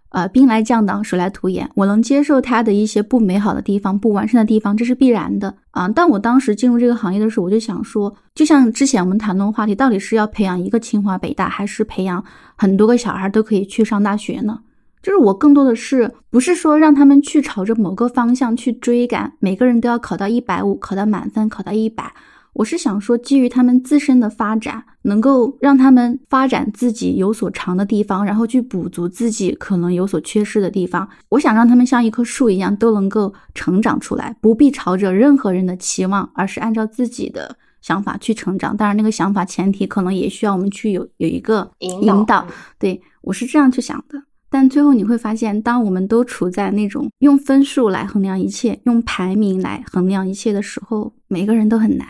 [0.10, 1.70] 呃，兵来将挡，水来土掩。
[1.76, 5.90] 我能接受它的一些不美好的地方、不完善的地方，这是必然的啊。
[5.90, 12.24] 但我当时进入这个行业的时候，我就想说，就像之前我们谈论话题，到底是要培养一个清华北大，还是培养
[12.56, 14.58] 很多个小孩都可以去上大学呢？
[15.06, 22.12] 就是我更多的是不是说让他们去朝着某个方向去追赶，每个人都要考到一百五，考到满分，考到一百。
[22.54, 31.08] 我是想说，基于他们自身的发展，能够让他们发展自己有所长的地方，然后去补足自己可能有所缺失的地方。
[31.30, 38.76] 我想让他们像一棵树一样，都能够成长出来，不必朝着任何人的期望，而是按照自己的想法去成长。
[38.76, 42.48] 当然，那个想法前提可能也需要我们去有有一个引导。
[42.80, 44.20] 对我是这样去想的。
[44.56, 52.08] 但最后你会发现，当我们都处在那种用分数来衡量一切、用排名来衡量一切的时候，每个人都很难。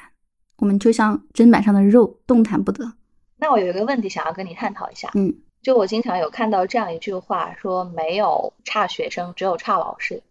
[0.57, 2.85] 我们就像砧板上的肉，动弹不得。
[3.37, 10.21] 那我有一个问题想要跟你探讨一下，嗯，就我经常有看到这样一句话，说没有差学生，只有差老师。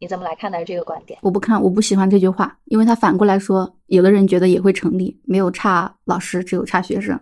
[0.00, 1.20] 你怎么来看待这个观点？
[1.22, 7.20] 我不看，我不喜欢这句话，因为他反过来说，有的人觉得也会成立，没有差老师，只有差学生。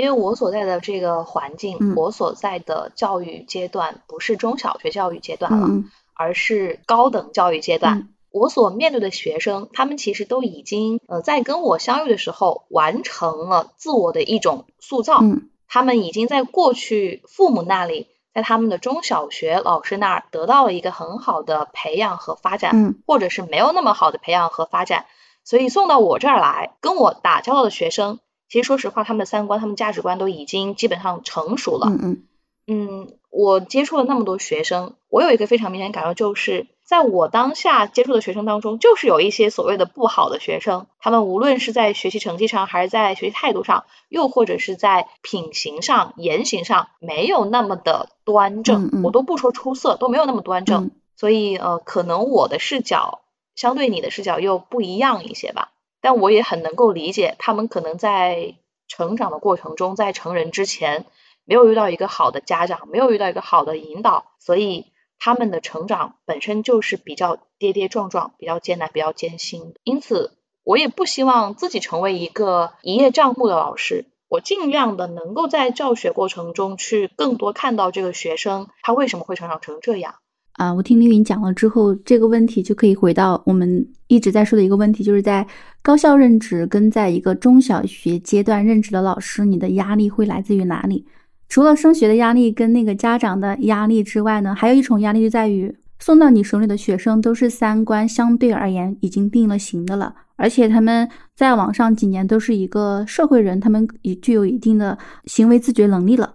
[0.00, 5.68] 因为我所在的这个环境，我所在的教育阶段不是中小学教育阶段了，
[6.14, 8.08] 而是高等教育阶段。
[8.30, 15.18] 我所面对的学生，他们其实都已经呃在跟我相遇的时候完成了自我的一种塑造。
[15.20, 25.04] 嗯，他们已经在过去父母那里，在他们的中小学老师那儿得到了一个很好的培养和发展，嗯，或者是没有那么好的培养和发展，
[25.44, 28.18] 所以送到我这儿来跟我打交道的学生，
[28.50, 31.86] 其实说实话，他们的三观、他们价值观都已经基本上成熟了。
[31.88, 32.22] 嗯嗯
[32.66, 36.66] 嗯，我接触了那么多学生，我有一个非常明显感受就是。
[36.84, 49.04] 在我当下接触的学生当中，就是有一些所谓的不好的学生，他们无论是在学习成绩上，还是在学习态度上，又或者是在品行上、言行上，没有那么的端正。
[49.04, 50.90] 我都不说出色，都没有那么端正。
[51.14, 53.20] 所以，呃，可能我的视角
[53.54, 55.70] 相对你的视角又不一样一些吧。
[56.00, 58.54] 但我也很能够理解，他们可能在
[58.88, 61.06] 成长的过程中，在成人之前，
[61.44, 64.86] 没有遇到一个好的家长，没有遇到一个好的引导，所以。
[65.22, 74.06] 他们的成长本身就是比较跌跌撞撞、比较艰难、比较艰辛，因此我也不希望自己成为一个一叶障目的老师。
[74.28, 80.14] 我尽量的能够在教学过程中去更多看到这个学生他为什么会成长成这样。
[80.60, 85.46] 啊，我听凌云讲了之后，这个问题就可以回到我们一直在说的一个问题，就是在
[85.80, 91.06] 高校任职跟在一个中小学阶段任职的老师，你的压力会来自于哪里？
[91.48, 106.34] 除了升学的压力跟那个家长的压力之外呢，还有一重压力就在于送到你手里的学生都是三观相对而言已经定了型的了，而且他们在网上几年都是一个社会人，他们也具有一定的行为自觉能力了，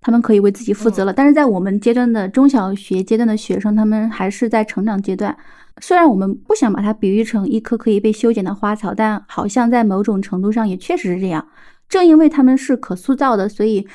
[0.00, 1.12] 他们可以为自己负责了。
[1.12, 5.36] 但是在我们阶段的中小学阶段的学生，他们还是在成长阶段。
[5.80, 11.46] 虽然我们不想把它比喻成一棵可以被修剪的花草，但好像在某种程度上也确实是这样。
[11.88, 13.86] 正因为他们是可塑造的，所以。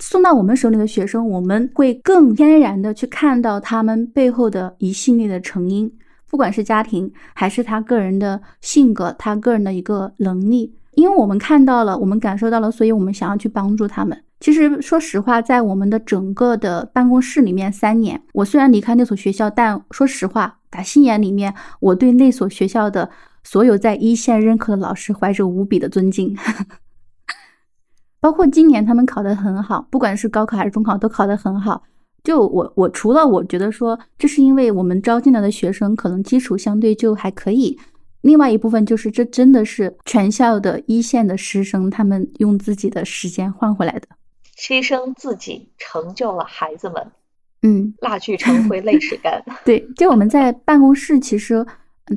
[0.00, 5.92] 送到我们手里的学生，我们会更天然的去看到他们背后的一系列的成因，
[6.30, 14.16] 不管是家庭还是他个人的性格，他个人的一个能力，因为我们看到了，我们感受到了，所以我们想要去帮助他们。
[14.40, 23.10] 其实说实话，在我们的整个的办公室里面，三年，我虽然离开那所学校，但说实话，打心眼里面，我对那所学校的
[23.42, 26.36] 所有在一线任课的老师怀着无比的尊敬。
[28.20, 31.82] 包括今年他们考得很好，不管是高考还是中考都考得很好。
[32.24, 37.78] 就我我除了我觉得说这是因为我们招进来的学生可能基础相对就还可以，
[38.20, 44.08] 另外一部分就是这真的是全校的一线的师生他们用自己的时间换回来的，
[44.58, 47.06] 牺牲自己成就了孩子们。
[47.62, 49.42] 嗯，蜡炬成灰泪始干。
[49.64, 51.64] 对，就我们在办公室其实。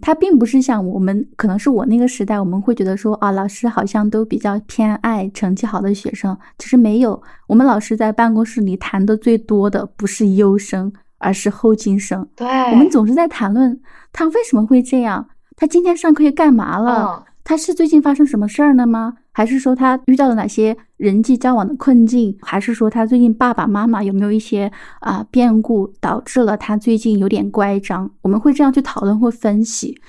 [0.01, 6.38] 他并不是像我们，可能是我那个时代，我们会觉得说啊，老师好像都比较偏爱成绩好的学生。
[6.58, 12.25] 其实没有，我们老师在办公室里谈的最多的不是优生，而是后进生。
[12.37, 13.77] 对，我们总是在谈论
[14.13, 15.27] 他为什么会这样，
[15.58, 17.25] 他今天上课又干嘛了。
[17.44, 19.15] 他是最近发生什么事儿了吗？
[19.34, 22.38] 还是说他遇到了哪些人际交往的困境？
[22.42, 28.12] 还是说他最近爸爸妈妈有没有一些啊变故导致了他最近有点乖张？
[28.21, 30.00] 我们会这样去讨论或分析。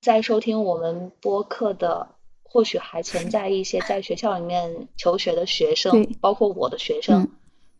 [0.00, 2.08] 在收听我们播客的，
[2.42, 7.28] 或许还存在一些在学校里面求学的学生，包括我的学生。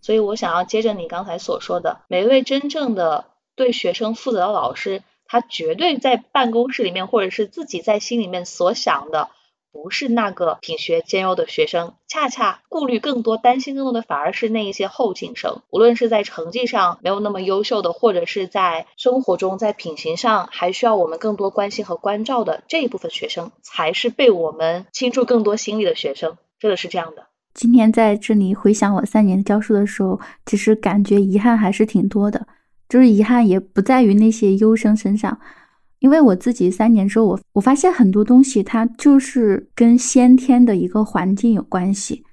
[0.01, 3.27] 所以我想要接着你刚才所说的，每一位真正的
[3.57, 5.03] 对学生负责的老师。
[5.31, 9.29] 他绝对在办公室里面或者是自己在心里面所想的。
[9.71, 15.63] 不是那个品学兼优的学生，恰恰顾虑更多、担心更多的反而是那一些后进生。
[15.71, 26.37] 无论是在成绩上没有那么优秀的，或者是在生活中、在品行上还需要我们更多关心和关照的这一部分学生，才是被我们倾注更多心力的学生。
[26.59, 27.27] 真的是这样的。
[27.55, 32.47] 今天在这里回想我三年教书的时候，其实感觉遗憾还是挺多的。
[32.89, 35.39] 就是遗憾也不在于那些优生身上。
[36.01, 42.25] 因为我自己三年之后，我我发现很多东西它就是跟先天的一个环境有关系，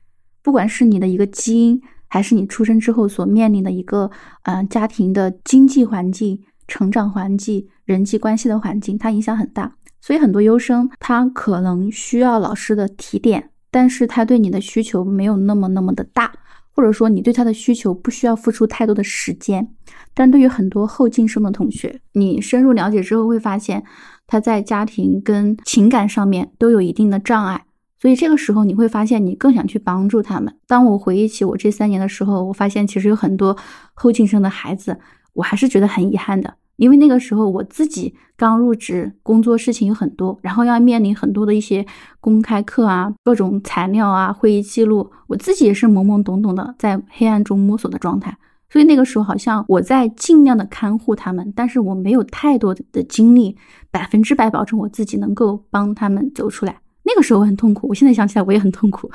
[0.43, 4.09] 不管是你的一个基因，还是你出生之后所面临的一个
[4.43, 9.76] 嗯家庭的经济环境、成长环境、人际关系的环境，它影响很大。
[9.99, 16.32] 所以很多优生他可能需要老师的提点，但是他对你的需求没有那么那么的大。
[16.76, 19.65] 或者说你对他的需求不需要付出太多的时间，
[20.13, 23.82] 但对于很多后进生的同学，你深入了解之后会发现
[24.28, 27.65] 他在家庭跟情感上面都有一定的障碍，
[27.97, 30.53] 所以这个时候你会发现你更想去帮助他们。
[30.67, 33.55] 当我回忆起我这三年的时候，我发现其实有很多
[33.93, 34.99] 后进生的孩子，
[35.32, 36.55] 我还是觉得很遗憾的。
[36.78, 41.86] 因为那个时候我自己刚入职，工作事情有很多，然后要面临很多的一些
[42.19, 48.38] 公开课啊、各种材料啊、会议记录，我自己也是懵懵懂懂的在黑暗中摸索的状态。
[48.69, 53.55] 所以那个时候好像我在尽量的看护他们，但是我没有太多的精力，
[53.89, 56.78] 百分之百保证我自己能够帮他们走出来。
[57.03, 59.09] 那个时候我很痛苦，我现在想起来我也很痛苦。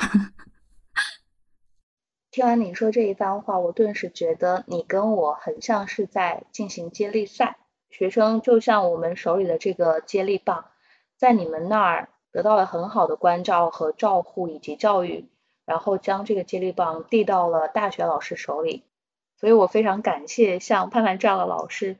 [2.32, 7.58] 听完你说这一番话，我顿时觉得你跟我很像是在进行接力赛。
[7.90, 10.66] 学生就像我们手里的这个接力棒，
[11.16, 15.28] 在你们那儿得到了很好的关照和照护以及教育，
[15.64, 18.84] 然后将这个接力棒递到了大学老师手里。
[19.36, 21.96] 所以我非常感谢像盼盼这样的老师，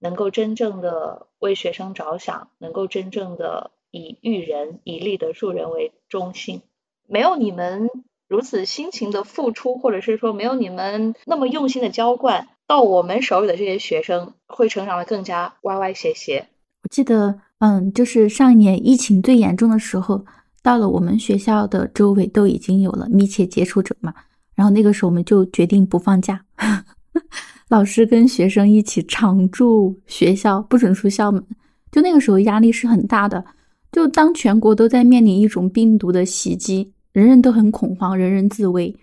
[0.00, 6.62] 能够真正的为学生着想，能够真正的以育人、以立德树人为中心。
[7.06, 7.88] 没有你们。
[8.28, 16.46] 如此辛勤的付出，或者是说没有你们那么用心的浇灌，到我们手里的这些学生会成长的更加歪歪斜斜。
[16.82, 20.24] 我记得，嗯，就是上一年疫情最严重的时候，
[20.62, 24.14] 到了我们学校的周围都已经有了密切接触者嘛，
[24.54, 26.44] 然后那个时候我们就决定不放假，
[27.68, 31.42] 老师跟学生一起常驻学校，不准出校门。
[31.90, 33.42] 就那个时候压力是很大的，
[33.90, 36.92] 就当全国都在面临一种病毒的袭击。
[37.18, 38.94] 人人都很恐慌，人人自危，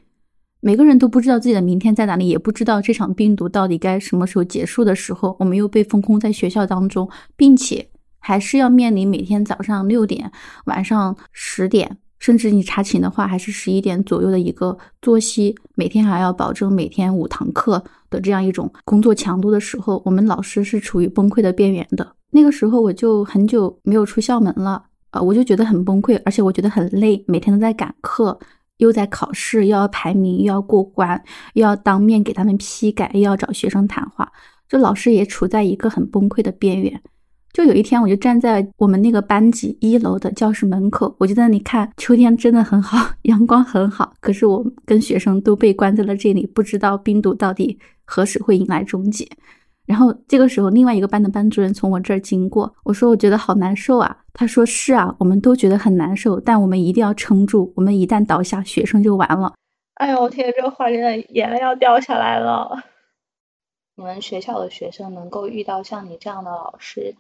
[0.62, 7.90] 每个人都不知道自己的明天在哪里，也不知道这场病毒到底该什么时候结束的时候，我们又被封控在学校当中，并且
[8.20, 10.32] 还是要面临每天早上六点、
[10.68, 22.16] 晚上十点，甚至你查寝的话还是十一点左右的一个作息，每天还要保证每天五堂课的这样一种工作强度的时候，我们老师是处于崩溃的边缘的。
[22.32, 24.86] 那个时候我就很久没有出校门了。
[25.16, 28.38] 啊，我就觉得很崩溃，而且我觉得很累，每天都在赶课，
[28.78, 34.30] 又在考试，又要排名，又要过关，又要当面给他们批改，又要找学生谈话，
[34.68, 37.02] 就老师也处在一个很崩溃的边缘。
[37.54, 49.26] 就有一天，我就站在我们那个班级一楼的教室门口，我就在那里看，秋天真的很好， 阳光很好，可是我跟学生都被关在了这里，不知道病毒到底何时会迎来终结。
[49.86, 54.24] 然后这个时候，另外一个班的班主任从我这儿经过，我说我觉得好难受啊。
[54.34, 57.72] 他说是啊，我们都觉得很难受，但我们一定要撑住。
[57.76, 59.54] 我们一旦倒下，学生就完了。
[59.94, 62.84] 哎呦，我听这话真的眼泪要掉下来了。
[63.96, 67.16] 你们学校的学生能够遇到像你这样的老师，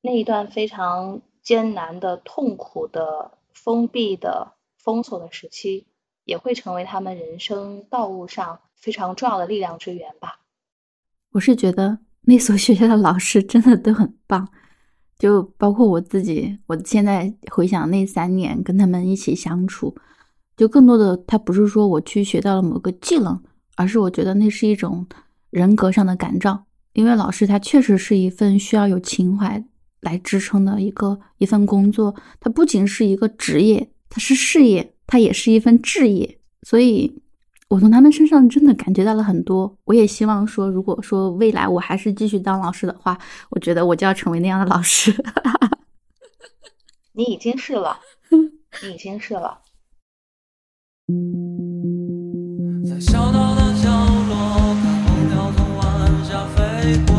[0.00, 5.86] 那一段非常艰难的、痛苦的、封闭的、封锁的时期，
[6.24, 10.40] 也会成为他们人生道路上非常重要的力量之源吧。
[11.34, 14.48] 我是觉得那所学校的老师真的都很棒，
[15.18, 16.56] 就包括我自己。
[16.66, 19.96] 我现在回想那三年跟他们一起相处，
[20.56, 23.42] 就更多的他不是说我去学到了某个技能，
[23.74, 25.04] 而是我觉得那是一种
[25.50, 26.66] 人格上的感召。
[26.92, 29.64] 因为老师他确实是一份需要有情怀
[30.02, 37.23] 来支撑的一个一份工作，它不仅是一个职业，它是事业，它也是一份置业，所以。
[37.68, 39.76] 我从他们身上真的感觉到了很多。
[39.84, 43.18] 我也希望说，如果说未来我还是继续当老师的话，
[43.50, 45.12] 我觉得我就要成为那样的老师。
[47.12, 47.98] 你已经是了，
[48.30, 49.60] 你已经是了。
[52.84, 53.32] 在这拥
[53.72, 53.84] 挤
[57.08, 57.13] 的。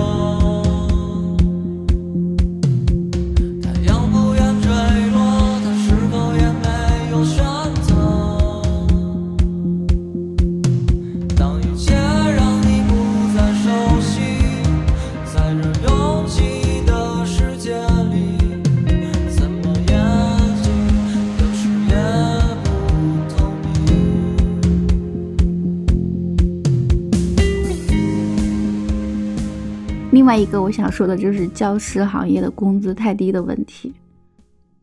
[30.26, 33.94] 另外一个我想说的就是教师行业的工资太低的问题，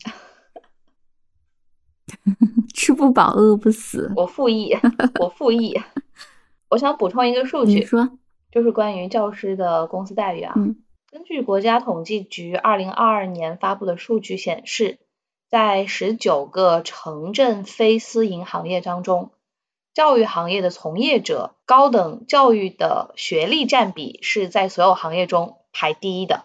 [2.72, 4.12] 吃不饱饿不死。
[4.14, 4.72] 我复议，
[5.18, 5.76] 我复议。
[6.68, 8.08] 我想补充一个数据，你说，
[8.52, 10.52] 就是关于教师的工资待遇啊。
[10.54, 10.76] 嗯
[11.10, 15.00] 根据国家统计局二零二二年发布的数据显示，
[15.50, 19.32] 在十九个城镇非私营行业当中，
[19.94, 26.44] 教育行业的从业者高等教育的学历占比是在所有行业中排第一的。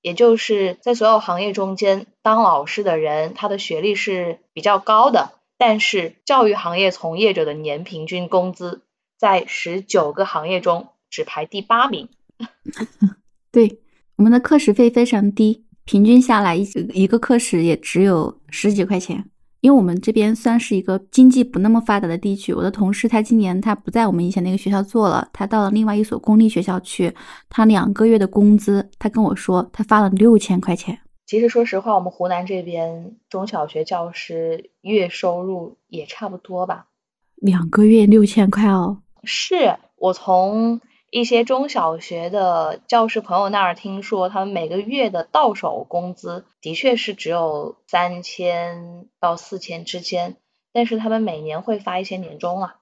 [0.00, 8.82] 也就是在所有行业中间，当老师的人他的学历是比较高的，但是教育行业从业者的年平均工资
[9.18, 12.08] 在十九个行业中只排第八名。
[13.50, 13.80] 对，
[14.14, 19.28] 我们的课时费非常低，平均下来一一个课时也只有十几块钱。
[19.60, 27.12] 因为我们这边算是一个经济不那么发达的地区，我的同事他今年他不在我们以前那个学校做了，他到了另外一所公立学校去，
[27.48, 30.98] 他两个月的工资，他跟我说他发了六千块钱。
[31.26, 36.86] 其实说实话，我们湖南这边中小学教师月收入也差不多吧。
[37.34, 40.80] 两个月六千块哦，是我从
[41.10, 50.36] 一些中小学的教师朋友那儿听说，他们每个月的到手工资的确是只有三千到四千之间，
[50.72, 52.76] 但是他们每年会发一些年终啊。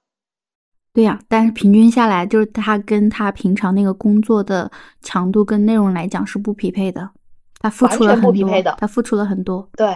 [0.93, 4.73] 对呀、但是平均下来，就是他跟他平常那个工作的
[5.03, 7.11] 强度跟内容来讲是不匹配的，
[7.61, 9.69] 他付出了很多不匹配的他付出了很多。
[9.77, 9.95] 对，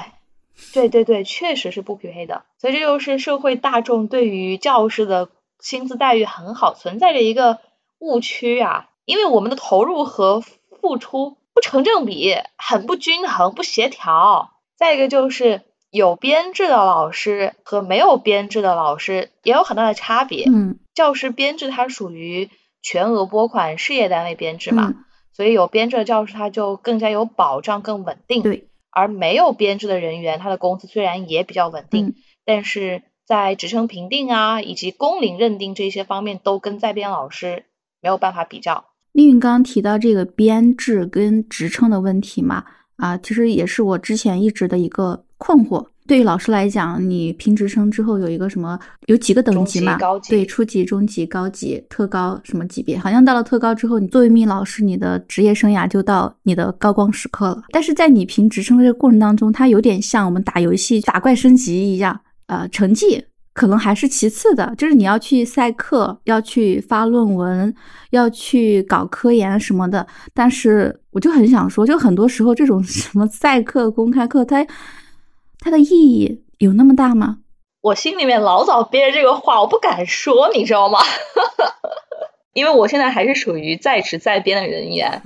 [0.74, 2.45] 对对对，确实是不匹配的。
[2.59, 7.59] 所以这就是社会大众对于教师的薪资待遇很好存在着一个
[8.01, 14.51] 误区啊，因为我们的投入和付出不成正比，很不均衡、不协调。
[14.76, 20.46] 再一个就是有编制的老师和没有编制的老师也有很大的差别。
[20.48, 22.51] 嗯教师编制它属于
[22.82, 28.42] 全额拨款事业单位编制嘛，嗯，所以有编制的教师他就更加有保障、更稳定。
[28.42, 37.64] 对，而没有编制的人员，他的工资虽然也比较稳定，嗯但是在职称评定啊以及工龄认定这些方面，都跟在编老师
[38.03, 38.84] 没有办法比较。
[39.12, 42.64] 丽云刚刚提到这个编制跟职称的问题嘛，
[42.96, 45.84] 啊，其实也是我之前一直的一个困惑。
[46.07, 48.76] 对于老师来讲，你评职称之后有一个什么，
[49.07, 49.94] 有几个等级嘛？
[49.94, 52.98] 级高级对，初级、中级、高级、特高什么级别？
[52.98, 57.62] 好像到了特高之后，你作为一名老师，你的职业生涯就到你的高光时刻了。
[57.70, 63.24] 但是在你评职称的这个过程当中，它有点像我们打游戏打怪升级一样，呃，成绩
[63.61, 67.74] 可能还是其次的，就是你要去赛课，要去发论文，
[68.08, 70.06] 要去搞科研什么的。
[70.32, 74.66] 但是我就很想说，就很多时候这种什么赛课、公开课，它
[75.58, 77.40] 它的意义有那么大吗？
[77.82, 80.98] 我心里面老早憋着这个话，我不敢说，你知道吗？
[82.56, 85.20] 因为我现在还是属于在职在编的人员。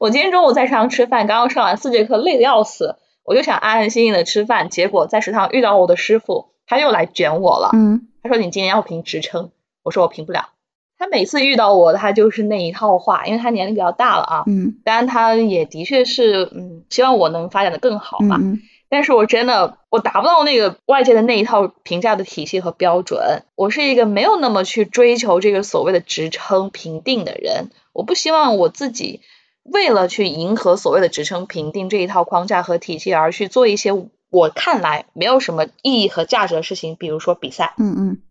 [0.00, 7.70] 我今天中午在食堂吃饭，刚刚上完四节课，累得要死，我就想安安心心的吃饭，结果在食堂遇到我的师傅，他又来卷我了。
[7.72, 9.50] 嗯他说你今年要评职称，
[9.82, 10.50] 我说我评不了。
[10.98, 14.44] 他每次遇到我，他就是那一套话，因为他年龄比较大了啊。
[14.46, 18.38] 嗯当然，他也的确是，嗯，希望我能发展的更好嘛。
[18.40, 23.42] 嗯但是我真的我达不到那个外界的那一套评价的体系和标准。
[23.54, 27.70] 我是一个没有那么去追求这个所谓的职称评定的人。
[27.94, 29.22] 我不希望我自己
[29.62, 33.92] 为了去迎合所谓的职称评定这一套框架和体系而去做一些
[34.32, 37.74] 我看来没有什么意义和价值的事情，比如说比赛。
[37.78, 38.22] 嗯嗯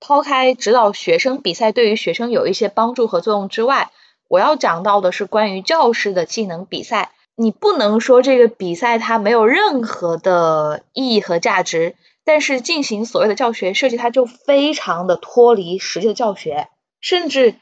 [0.00, 3.90] 抛开指导学生比赛对于学生有一些帮助和作用之外，
[4.28, 7.10] 我要讲到的是关于教师的技能比赛。
[7.34, 16.68] 你不能说这个比赛它没有任何的意义和价值，但是进行所谓的教学设计，它就非常的脱离实际的教学，
[17.00, 17.56] 甚至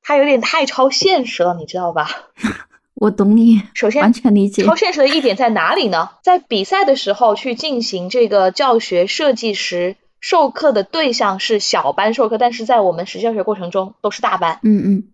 [0.00, 2.08] 它有点太超现实了，你知道吧？
[3.00, 4.62] 我懂你，首先完全理解。
[4.62, 6.10] 超现实的一点在哪里呢？
[6.22, 14.58] 在比赛的时候去进行这个教学设计时，授课的对象是小班授课，但是在我们实际教学过程中都是大班。
[14.64, 15.04] 嗯嗯，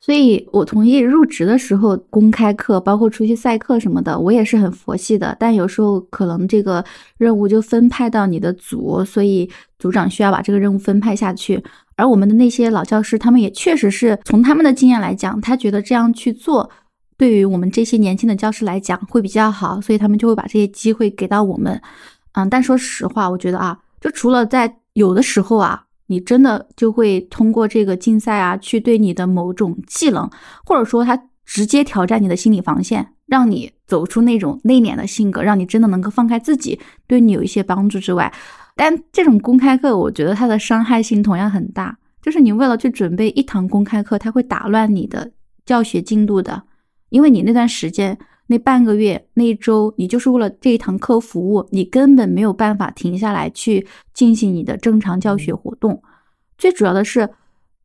[0.00, 5.36] 所以我同意入职的时候公开课，包括出去赛课什么的，我也是很佛系的。
[5.38, 6.82] 但有时候可能这个
[7.18, 11.62] 任务就分派到你的组，所以组长需要把这个任务分派下去。
[11.94, 16.70] 而我们的那些老教师，他们也确实是从他们的经验来讲，他觉得这样去做。
[17.18, 21.78] 对于我们这些年轻的教师来讲会比较好，所以他们就会把这些机会给到我们。
[22.32, 30.30] 嗯，但说实话，我觉得啊，就除了在有的时候啊，你真的就会通过这个竞赛啊，去对你的某种技能，
[30.64, 38.32] 或者说他直接挑战你的心理防线，让你走出那种内敛的性格，让你真的能够放开自己，对你有一些帮助之外，
[38.76, 41.98] 但这种公开课，我觉得它的伤害性同样很大。
[42.22, 45.32] 就是你为了去准备一堂公开课，它会打乱你的
[45.66, 46.62] 教学进度的。
[47.10, 56.02] 因为你那段时间、那半个月、那一周，你就是为了这一堂课服务，你根本没有办法停下来去进行你的正常教学活动。
[56.56, 57.28] 最主要的是，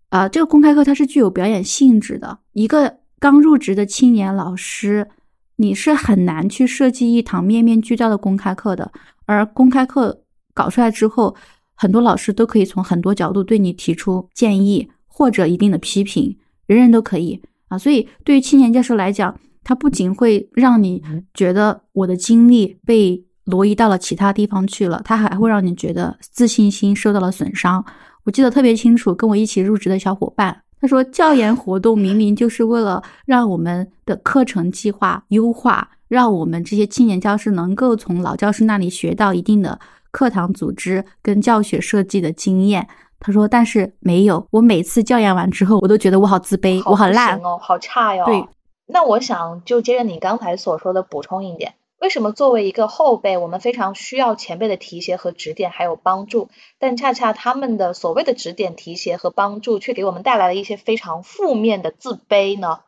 [0.10, 2.40] 啊，这个公开课它是具有表演性质的。
[2.54, 5.10] 一个刚入职的青年老师，
[5.58, 8.92] 你是很难去设计一堂面面俱到的公开课的。
[9.26, 11.36] 而公开课搞出来之后，
[11.76, 17.42] 很多老师都可以从很多角度对你提出建议或者一定的批评，人人都可以
[17.74, 17.78] 啊。
[17.78, 21.02] 所以，对于青年教师来讲，他不仅会让你
[21.34, 27.84] 觉得我的精力被挪移到了其他地方去了，他还会让你觉得自信心受到了损伤。
[28.24, 39.80] 我记得特别清楚，跟我一起入职的小伙伴，他说，教研活动明明就是为了让我们的课程计划优化，让我们这些青年教师能够从老教师那里学到一定的
[40.12, 42.88] 课堂组织跟教学设计的经验。
[43.24, 48.26] 他说，但是没有，我每次教研完之后，我都觉得我好自卑，我好烂哦，好差哟。
[48.26, 48.46] 对，
[48.86, 51.74] 那我想就接着你刚才所说的补充一点。
[52.00, 56.50] 为什么作为一个后辈，我们非常需要前辈的提携和指点，还有帮助？
[56.78, 62.82] 但恰恰他们的所谓的指点、提携和帮助，却给我们带来了一些非常负面的自卑呢？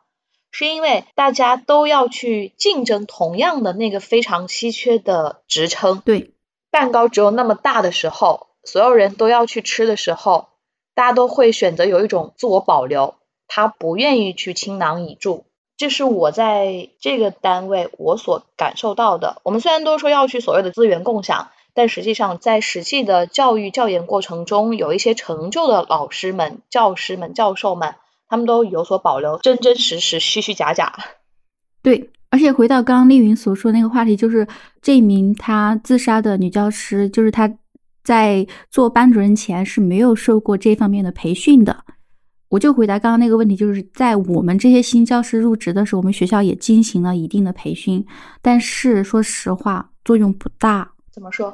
[0.50, 6.02] 是因为大家都要去竞争同样的那个非常稀缺的职称。
[6.04, 6.34] 对，
[6.70, 10.48] 蛋糕只有那么大的时候，所有人都要去吃的时候，
[10.94, 13.14] 大家都会选择有一种自我保留，
[13.48, 15.46] 他不愿意去倾囊以助。
[15.78, 19.40] 这是我在这个单位我所感受到的。
[19.42, 27.94] 我们虽然都说要去所谓的资源共享，但实际上在实际的教育教研过程中，有一些成就的老师们、教师们、教授们，
[28.26, 30.94] 他们都有所保留，真真实实、虚虚假假。
[31.82, 34.48] 对，而且回到刚刚丽云所说那个话题，就是
[34.80, 37.46] 这名她自杀的女教师，就是她
[38.06, 41.76] 在做班主任前是没有受过这方面的培训的。
[42.48, 48.06] 我就回答刚刚那个问题，就是在我们这些新教师入职的时候，我们学校也进行了一定的培训，
[48.40, 50.88] 但是说实话作用不大。
[51.10, 51.52] 怎么说？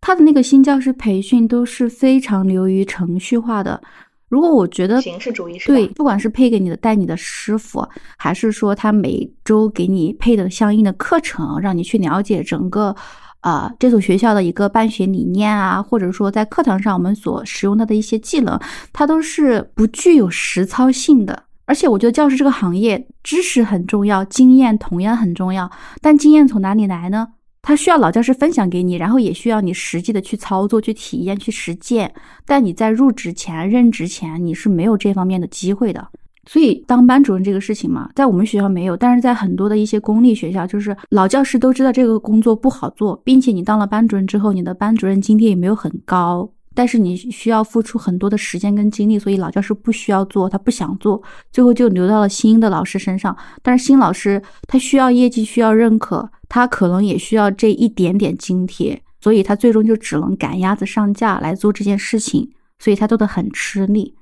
[0.00, 3.82] 他的那个新教师培训都是非常流于程序化的。
[4.28, 7.84] 如果我觉得形式主义是对，不管是配给你的带你的师傅，
[8.16, 12.94] 还是说他每周给你配的相应的课程，让你去了解整个。
[13.40, 18.58] 啊，这所学校的一个办学理念啊，或者说在课堂上我们所使用到的一些技能，
[18.92, 21.44] 它都是不具有实操性的。
[21.66, 25.70] 而且我觉得教师这个行业，知识很重要，经验同样很重要。
[26.00, 27.28] 但经验从哪里来呢？
[27.60, 32.14] 它需要老教师分享给你，然后也需要你实际的去操作、去体验、去实践。
[32.46, 36.08] 但你在入职前、任职前，你是没有这方面的机会的。
[36.50, 51.22] 所以当班主任这个事情嘛，在我们学校没有，但是在很多的一些公立学校，就是老教师都知道这个工作不好做，并且你当了班主任之后，你的班主任津贴也没有很高，但是你需要付出很多的时间跟精力，所以老教师不需要做，他不想做，
[51.52, 53.36] 最后就留到了新的老师身上。
[53.62, 64.14] 但是新老师他需要业绩，需要认可，他可能也需要这一点点津贴，所以他最终就只能赶鸭子上架来做这件事情，所以他做的很吃力。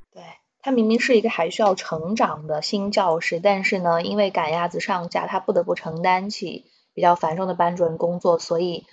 [0.67, 8.85] 他明明是一个还需要成长的新教师，但是呢，因为赶鸭子上架，他不得不承担起比较繁重的班主任工作，所以，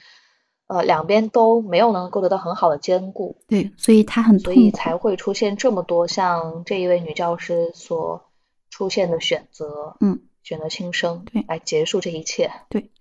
[0.68, 3.38] 呃，两边都没有能够得到很好的兼顾。
[3.48, 8.22] 对，所以他很所以才会出现这么多像这一位女教师所
[8.70, 12.52] 出现的选择，嗯，选择轻生，对，来结束这一切。
[12.70, 12.92] 对，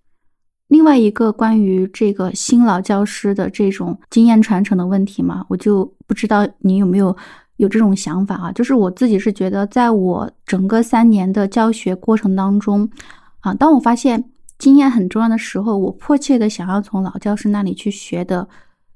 [0.69, 7.15] 另外一个关于这个新老教师的这种经验传承的问题嘛，我就不知道你有没有。
[7.63, 12.91] 有这种想法啊，就是我自己是觉得，在我整个三年的教学过程当中，
[13.39, 14.23] 啊，当我发现
[14.59, 18.49] 经验很重要的时候，我迫切的想要从老教师那里去学的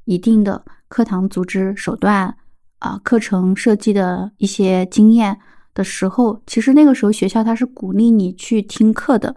[0.05, 2.35] 一定的课堂组织手段
[2.81, 5.39] 啊，课程设计的一些经验
[5.73, 9.33] 的时候，其实那个时候学校他是鼓励你去听课的，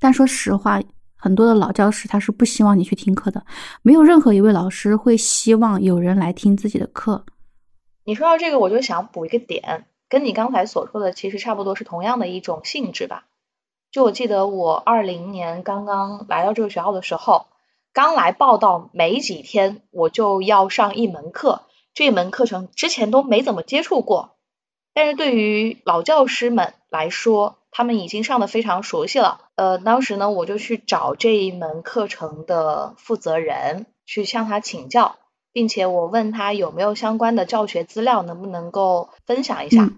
[0.00, 0.82] 但说实话，
[1.14, 3.44] 很多的老教师他是不希望你去听课的，
[3.82, 7.24] 没有任何一位老师会希望有人来听自己的课。
[8.04, 13.26] 你说到这个，我就想补一个点，跟你刚才所说的其实差不多，是同样的一种性质吧。
[13.92, 17.46] 就我记得我二零年刚刚来到这个学校的时候，
[17.92, 21.62] 刚来报道没几天，我就要上一门课，
[21.94, 24.36] 这门课程之前都没怎么接触过，
[24.94, 29.42] 但是对于老教师们来说，他们已经上的非常熟悉了。
[29.54, 35.16] 呃，当时呢，我就去找这一门课程的负责人去向他请教。
[35.52, 39.90] 并且我问他有没有相关的教学资料，能不能够分享一下？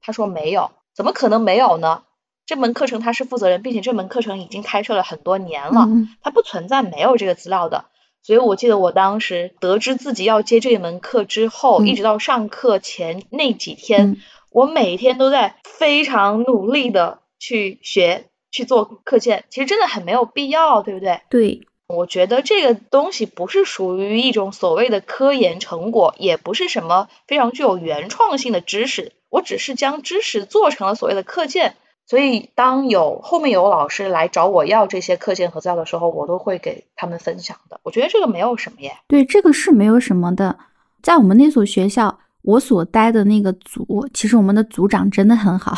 [0.00, 2.02] 他说没有，怎么可能没有呢？
[2.44, 5.88] 这门课程他是负责人，并且这门课程已经开设了很多年了，
[6.22, 7.86] 他不存在没有这个资料的。
[8.22, 14.16] 所以我记得我当时得知自己要接这一门课之后，一直到上课前那几天，
[14.50, 18.26] 我每天都在非常努力的去学。
[18.52, 21.20] 去做课件，其实真的很没有必要，对不对？
[21.28, 31.76] 对，我觉得这个东西不是属于一种所谓的科研成果，也不是什么非常具有原创性的知识，我只是将知识做成了所谓的课件。
[32.08, 37.80] 所以当有后面有老师来找我要这些课件和资料的时候，我都会给他们分享的。
[37.82, 38.96] 我觉得这个没有什么耶。
[39.08, 40.58] 对，这个是没有什么的。
[41.02, 45.76] 在我们那所学校，我所待的那个组，其实我们的组长真的很好。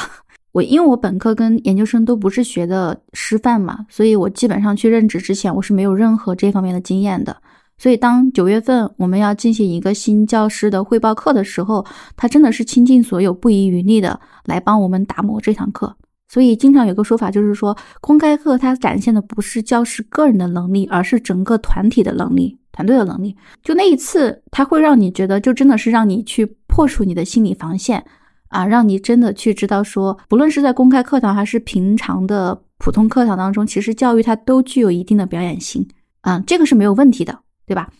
[0.52, 7.36] 我因为我本科跟研究生都不是学的师范嘛，所以我基本上去任职之前，我是没有任何这方面的经验的。
[7.76, 11.86] 所以当九月份我们要进行一个新教师的汇报课的时候，
[12.16, 15.96] 他真的是倾尽所有、不遗余力的来帮我们打磨这堂课。
[16.30, 23.34] 所以，经常有个说法，就是说，公开课它展现的不是教师个人的能力，而是整个团体的能力、团队的能力。
[23.62, 28.04] 就那一次，它会让你觉得，就真的是让你去破除你的心理防线
[28.48, 35.86] 啊，让你真的去知道说，不论是在公开课堂还是平常的普通课堂当中，其实教育它都具有一定的表演性
[36.20, 37.90] 啊，这个是没有问题的，对吧？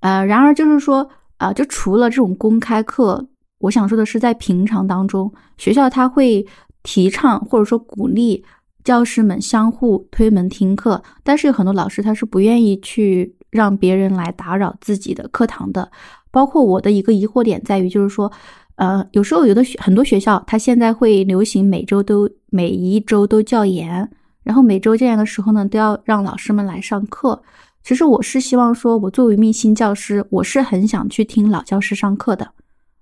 [0.00, 3.26] 呃，然而就是说啊，就除了这种公开课，
[3.58, 6.46] 我想说的是，在平常当中，学校它会。
[6.88, 8.44] 提倡或者说鼓励
[8.84, 15.90] 教师们相互推门听课，但是有很多老师他是不愿意去让别人来打扰自己的课堂的。
[16.30, 18.30] 包括我的一个疑惑点在于，就是说，
[18.76, 24.08] 呃，有时候有的学很多学校，他现在会流行每周都每一周都教研，
[24.42, 27.42] 然后每周教研的时候呢，都要让老师们来上课。
[27.82, 32.46] 其实我是希望说，我作为一名新教师，我是很想去听老教师上课的。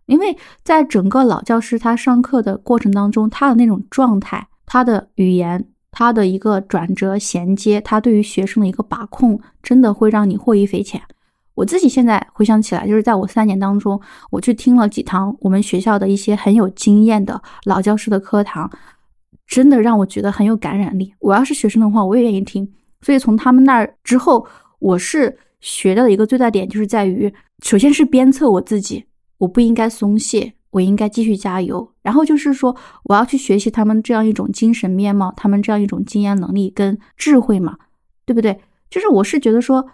[0.07, 11.01] 因为在整个老教师他上课的过程当中，他的那种状态、他的语言、他的一个转折衔接，他对于学生的一个把控，真的会让你获益匪浅。
[11.55, 14.00] 我自己现在回想起来，就是在我三年当中，
[14.30, 18.70] 我去听了几堂我们学校的一些很有经验的老教师的课堂，
[19.46, 21.14] 真的让我觉得很有感染力。
[21.20, 22.68] 我要是学生的话，我也愿意听。
[23.02, 24.46] 所以从他们那儿之后，
[24.78, 27.32] 我是学到的一个最大点，就是在于，
[27.62, 29.05] 首先是鞭策我自己。
[29.38, 31.86] 我不应该松懈，我应该继续加油。
[32.02, 32.74] 然后就是说，
[33.05, 37.76] 我要去学习他们这样一种精神面貌，他们这样一种经验能力跟智慧嘛，
[38.24, 38.59] 对不对？
[38.88, 39.86] 就是我是觉得说，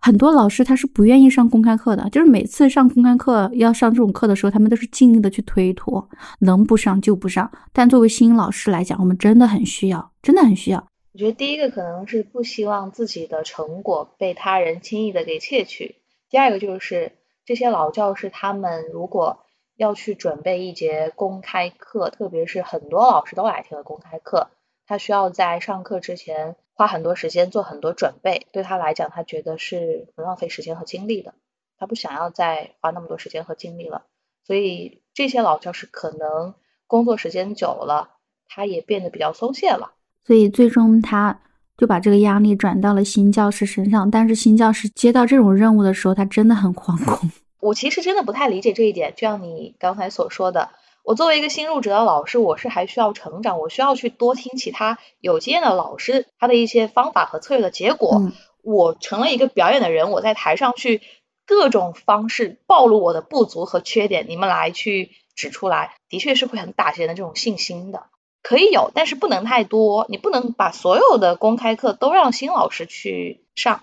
[0.00, 6.08] 很多老师他是不愿意上公开课的，就是每次上公开课要上这种课的时候，他们都是尽力的去推脱，
[6.40, 7.50] 能不上就不上。
[7.72, 10.86] 但作为新老师来讲，我们真的很需要，真的很需要。
[11.12, 15.96] 我觉得第一个可能是不希望自己的成果被他人轻易的给窃取，
[16.28, 17.12] 第二个就是。
[17.46, 19.40] 这些老教师，他们如果
[19.74, 24.50] 要去准备一节公开课，特别是很多老师都来听的公开课，
[24.86, 28.46] 他需要在上课之前花很多时间做很多准备。
[28.52, 31.34] 对他来讲，他觉得是很浪费时间和精力的，
[31.78, 34.06] 他不想要再花那么多时间和精力了。
[34.46, 36.54] 所以这些老教师可能
[36.86, 38.12] 工作时间久了，
[38.48, 39.92] 他也变得比较松懈了。
[40.24, 41.40] 所以最终他。
[41.76, 47.30] 就把这个压力转到了新教师身上，但是新教师接到这种任务的时候，他真的很惶恐。
[47.58, 50.68] 我其实真的不太理解这一点，就像你刚才所说的，
[51.02, 58.22] 我作为一个新入职的老师，我是还需要成长，我需要去多听其他有经验的老师他的一些方法和策略的结果，
[58.62, 61.02] 我成了一个表演的人，我在台上去
[61.46, 68.04] 各种方式暴露我的不足和缺点，你们来去指出来，的确是会很打击人的这种信心的。
[68.42, 70.06] 可以有，但是不能太多。
[70.08, 73.82] 你不能把所有的公开课都让新老师去上。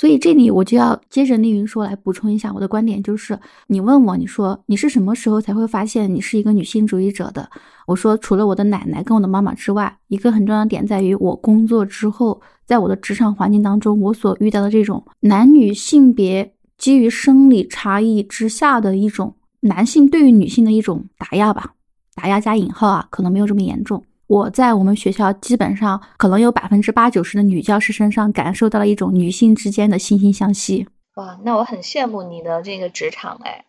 [0.00, 7.50] 所以这里我就要接着丽云说来补充一下我的观点，就是你问我，你说你是什么时候才会发现你是一个女性主义者的？
[7.86, 21.74] 我说除了我的奶奶跟我的妈妈之外，一个很重要的点在于我工作之后，在我的职场环境当中，我所遇到的这种男女性别基于生理差异之下的一种男性对于女性的一种打压吧。
[22.14, 24.02] 打压加引号啊，可能没有这么严重。
[24.30, 30.86] 我在我们学校基本上可能有百分之八九十的女教师身上感受到了一种女性之间的惺惺相惜。
[31.16, 33.64] 哇，那我很羡慕你的这个职场哎，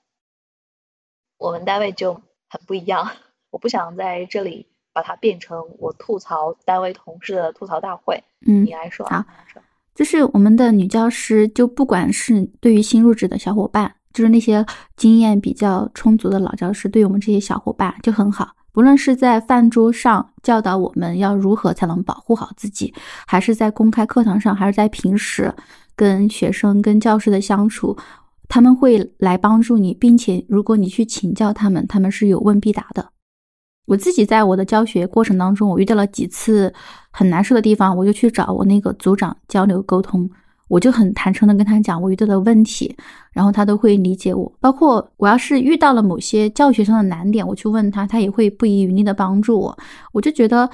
[1.39, 2.13] 我们单位就
[2.47, 3.09] 很不一样。
[3.49, 8.23] 我不想在这里把它变成我吐槽单位同事的吐槽大会。
[8.45, 9.25] 嗯，你来说啊，
[9.95, 13.95] 就是我们的女教师，就不管是对于新入职的小伙伴。
[14.13, 14.63] 就是那些
[14.97, 18.51] 经验比较充足的老教师，对我们这些小伙伴就很好。
[18.73, 22.93] 不论是在饭桌上教导我们要如何才能保护好自己，
[23.27, 25.53] 还是在公开课堂上，还是在平时
[25.95, 27.97] 跟学生、跟教师的相处，
[28.47, 33.09] 他们会来帮助你，并且如果你去请教他们，他们是有问必答的。
[33.87, 36.73] 我自己在我的教学过程当中，我遇到了几次
[37.11, 40.29] 很难受的地方，我就去找我那个组长交流沟通。
[40.71, 42.95] 我就很坦诚的跟他讲我遇到的问题，
[43.33, 44.49] 然后他都会理解我。
[44.61, 49.77] 包括我要是遇到了某些教学上的难点，我去问他，他也会不遗余力的帮助我。
[50.13, 50.69] 我就觉得，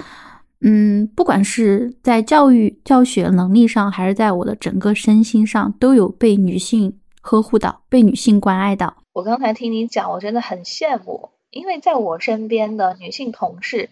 [0.60, 8.98] 嗯，不管是在教育教学能力上，还是在我的整个身心上，都有被女性呵护到，被女性关爱到。
[9.14, 13.90] 我刚才听你讲，我真的很羡慕，因为在我身边的女性同事，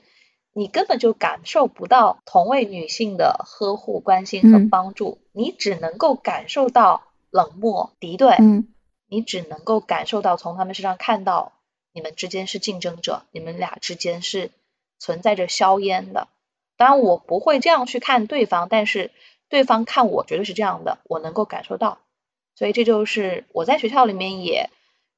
[0.59, 8.67] 你根本就感受不到同为女性的呵护、关心和嗯帮助，你只能够感受到冷漠、敌对，嗯
[9.07, 11.53] 你只能够感受到从他们身上看到
[11.93, 14.51] 你们之间是竞争者，你们俩之间是
[14.99, 16.27] 存在着硝烟的。
[16.79, 19.11] 当然，我不会这样去看对方，但是
[19.51, 21.99] 对方看我绝对是这样的，我能够感受到。
[22.55, 24.71] 所以这就是我在学校里面也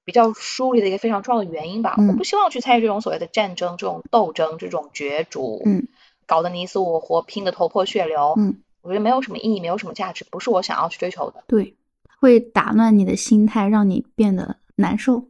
[0.09, 1.97] 比较疏离的一个非常重要的原因吧。
[1.99, 5.87] 嗯我不希望去参与这种所谓的战争、这种斗争、这种角逐，嗯
[6.27, 8.33] 搞得你死我活，拼得头破血流。
[8.39, 11.45] 嗯，我觉得没有什么意义，没有什么价值，不是我想要去追求的。
[11.47, 11.77] 对，
[12.21, 15.29] 会打乱你的心态，让你变得难受。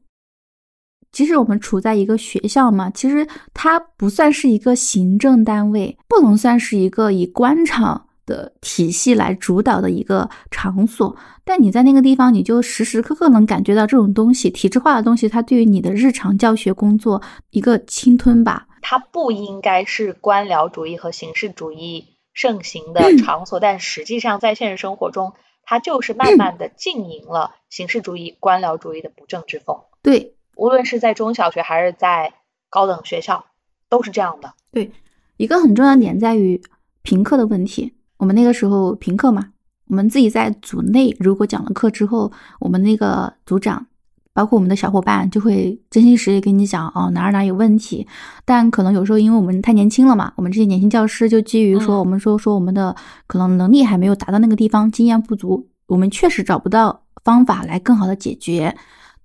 [1.11, 11.17] 即使我们处在一个学校嘛，其实它不算是一个行政单位，不能算是一个以官场的体系来主导的一个场所。
[11.45, 18.69] 但你在那个地方，你就时时刻刻能感觉到这种东西，体制化的东西，它对于你的日常教学工作一个侵吞吧。
[18.83, 25.33] 它不应该是官僚主义和形式主义盛行的嗯 场所，但实际上在现实生活中，
[25.65, 29.77] 它就是慢慢的浸淫了形式主义、官僚主义的不正之风。
[30.03, 32.35] 对，无论是在中小学还是在
[32.71, 33.47] 高等学校，
[33.89, 34.55] 都是这样的。
[34.71, 34.93] 对
[35.39, 36.61] 一个很重要的点在于
[37.03, 37.95] 评课的问题。
[38.19, 39.47] 我们那个时候评课嘛，
[39.89, 43.87] 我们自己在组内如果讲了课之后，我们那个组长，
[44.35, 48.07] 包括我们的小伙伴，就会真心实意跟你讲哦哪儿哪儿有问题。
[48.45, 52.95] 但可能有时候因为我们太年轻了嘛，我们这些年轻教师就基于说嗯我们说说我们的
[53.27, 58.77] 可能能力还没有达到那个地方，经验不足，我们确实找不到方法来更好的解决。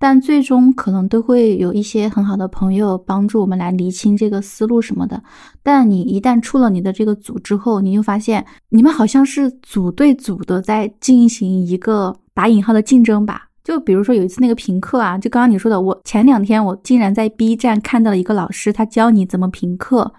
[0.04, 5.24] 但最终可能都会有一些很好的朋友帮助我们来厘清这个思路什么的。
[5.64, 13.48] 但你一旦出了你的这个组之后，你就发现你们好像是组对组的在进行一个打引号的竞争吧。
[13.64, 20.14] 就比如说有一次那个评课啊，就刚刚你说的，我前两天我竟然在 B 站看到了一个老师，他教你怎么评课。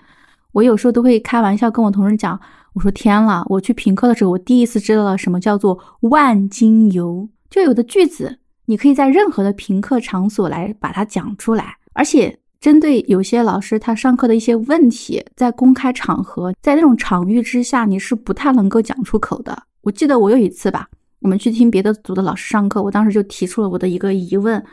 [0.53, 2.41] 我有时候都会开玩笑跟我同事讲，
[2.73, 7.29] 我说天了，我去评课的时候，我第一次知道了什么叫做万金油。
[7.51, 19.63] 就有的句子，你可以在任何的评课场所来把它讲出来，而且针对有些老师他上课的一些问题，在公开场合，在那种场域之下，你是不太能够讲出口的。
[19.83, 20.89] 我记得我有一次吧，
[21.21, 24.65] 我们去听别的组的老师上课，我当时就提出了我的一个疑问，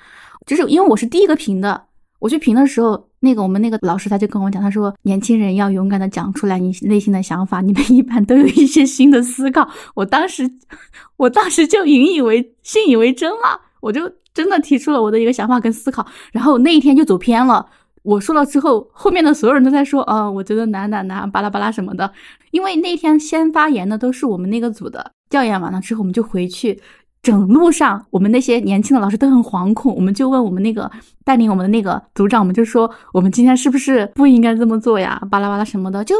[0.45, 1.83] 就是因为我是第一个评的，
[2.19, 9.69] 我去评的时候，那个我们那个老师他就跟我讲，他说年轻人要勇敢的讲出来你内心的想法，你们一般都有一些新的思考。
[9.95, 10.49] 我当时，
[11.17, 17.69] 我当时就引以为信以为真了，我就真的提出了我的一个想法跟思考，然后那一天就走偏了。
[18.03, 22.11] 我说了之后，后面的所有人都在说，啊、我觉得哪哪哪巴拉巴拉什么的。
[22.51, 26.81] 因为那天先发言的都是我们那个组的，调研完了之后，我们就回去。
[27.23, 30.89] 整路上，我们那些年轻的老师都很惶恐，我们就问我们那个
[31.23, 35.21] 带领我们的那个组长，我们就说，我们今天是不是不应该这么做呀？
[35.29, 36.15] 巴拉巴拉什么的，就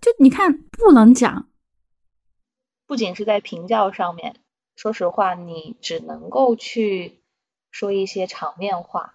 [0.00, 1.46] 就你看，不能讲，
[2.86, 4.36] 不仅是在评教上面，
[4.76, 7.20] 说实话，你只能够去
[7.70, 9.14] 说一些场面话。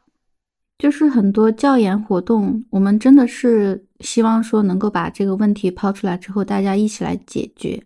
[0.80, 7.80] 就是很多教研活动，我们真的是希望说能够把这个问题抛出来之后，大家一起来解决。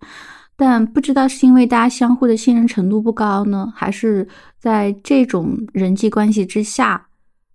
[0.55, 4.26] 但不知道是因为大家相互的信任程度不高呢，还是
[4.57, 7.05] 在这种人际关系之下，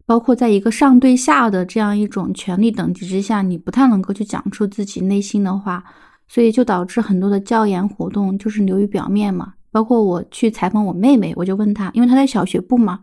[0.05, 5.83] 包括在一个上对下的这样一种权力等级之下，你不太能够去讲出自己内心的话，
[6.29, 9.55] 所以就导致很多的教研活动就是流于表面嘛。
[9.71, 13.01] 包括我去采访我妹妹，我就问她，因为她在小学部嘛。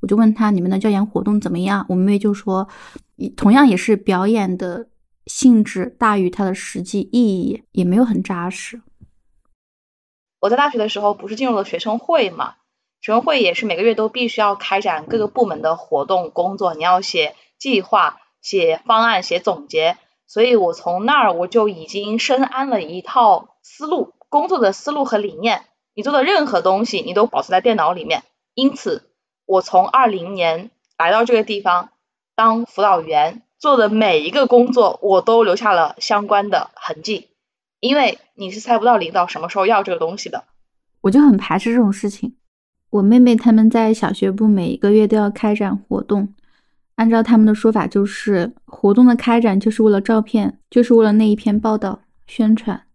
[0.00, 1.86] 我就问她你们的教研活动怎么样？
[1.88, 2.68] 我妹妹就说，
[3.36, 4.88] 同样也是表演的
[5.24, 8.82] 性质大于它的实际意义，也没有很扎实。
[10.38, 12.54] 我在大学的时候不是进入了学生会嘛？
[13.00, 19.96] 学生会也是每个月都必须要开展各个部门的活动工作，你要写计划、写方案、写总结。
[20.26, 25.62] 所以我从那儿我就已经深谙了一套思路，工作的思路和理念。
[25.96, 28.22] 你做的任何东西，你都保存在电脑里面。
[28.52, 29.04] 因此，
[29.46, 31.88] 我从二零年来到这个地方
[32.34, 37.30] 当辅导员，做的每一个工作，我都留下了相关的痕迹。
[37.80, 40.44] 因为你是猜不到领导什么时候要这个东西的。
[41.00, 42.36] 我就很排斥这种事情。
[42.90, 46.34] 我妹妹他们在小学部每一个月都要开展活动，
[46.96, 52.85] 按照他们的说法，就是活动的开展就是为了照片，就是为了那一篇报道宣传。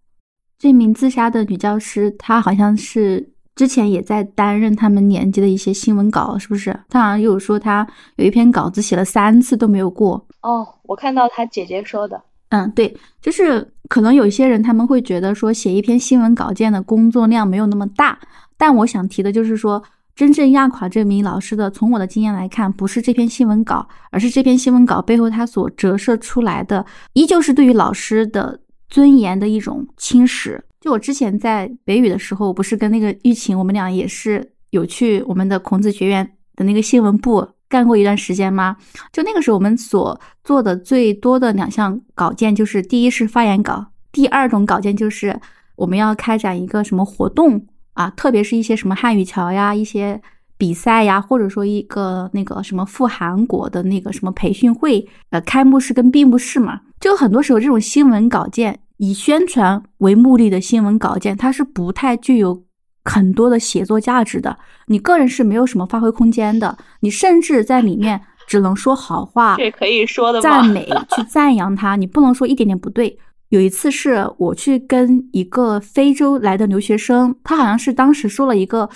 [0.62, 6.70] 这名自杀的女教师，她好像是之前也在担任他们年级的一些新闻稿，是不是？
[6.88, 7.88] 她好像有说她
[8.18, 10.24] 有一篇稿子写了三次都没有过。
[10.44, 12.22] 哦，我看到她姐姐说的。
[12.50, 18.20] 嗯，对，就是可能有些人他们会觉得说写一篇新闻稿件的工作量没有那么大，
[18.56, 19.82] 但我想提的就是说，
[20.16, 28.60] 真正压垮这名老师的，从我的经验来看，不是这篇新闻稿，而是这篇新闻稿背后它所折射出来的，依旧是对于老师的
[28.92, 30.62] 尊严的一种侵蚀。
[30.80, 37.48] 就我之前在北语的时候，不是跟那个玉琴，我们俩也是有去我们的孔子学院的那个新闻部。
[37.72, 38.76] 干过一段时间吗？
[39.14, 45.40] 就那个时候，我们所做的最多的两项稿件，就是第一是发言稿，第二种稿件就是
[45.78, 50.22] 我们要开展一个什么活动啊，特别是一些什么汉语桥呀、一些
[50.58, 62.64] 比赛呀，或者说一个那个什么赴韩国的那个什么培训会，呃，开幕式跟闭幕式嘛，就很多时候这种新闻稿件以宣传为目的的新闻稿件，它是不太具有。
[63.04, 73.18] 很多的写作价值的，你个人是没有什么发挥空间的，你甚至在里面只能说好话，这可以说的赞美去赞扬他，你不能说一点点不对。
[73.50, 78.88] 有一次是我去跟一个非洲来的留学生，他好像是当时说了一个，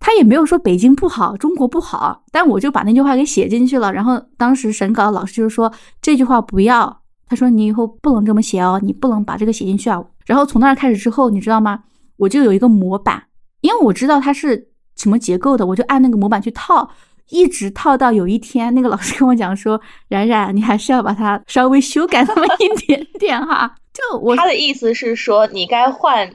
[0.00, 3.92] 他也没有说北京不好，中国不好，但我就把那句话给写进去了。
[3.92, 7.01] 然后当时审稿的老师就是说这句话不要，
[7.32, 10.04] 他说你以后不能这么写哦，你不能把这个写进去啊。
[10.26, 11.82] 然后从那儿开始之后，你知道吗？
[12.18, 13.22] 我就有一个模板。
[13.62, 16.90] 因为我知道它是什么结构的，我就按那个模板去套，
[17.30, 26.30] 一直套到有一天，那个老师跟我讲说：“冉冉，你还是要把它稍微修改那么一点点哈。”就我他的意思是说，你该换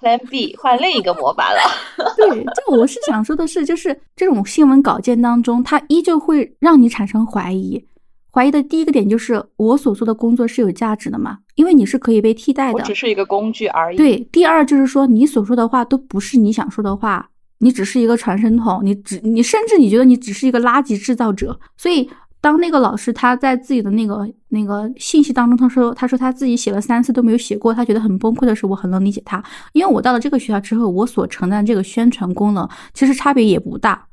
[0.00, 1.60] Plan B，换另一个模板了。
[2.16, 7.86] 对，就我是想说的是，就是这种新闻稿件当中，它依旧会让你产生怀疑。
[8.32, 11.38] 怀疑的第一个点就是我所做的工作是有价值的吗？
[11.56, 13.96] 因为你是可以被替代的，我只是一个工具而已。
[13.96, 17.28] 对，第二就是说你所说的话都不是你想说的话，
[17.58, 21.58] 你只是一个传声筒，你只你甚至你觉得你只是一个垃圾制造者。
[21.76, 22.08] 所以
[22.40, 34.06] 当那个老师他在自己的那个那个信息当中他说他说他自己写了三次都没有写过，他觉得很崩溃的时候，我很能理解他，因为我到了这个学校之后，我所承担这个宣传功能其实差别也不大。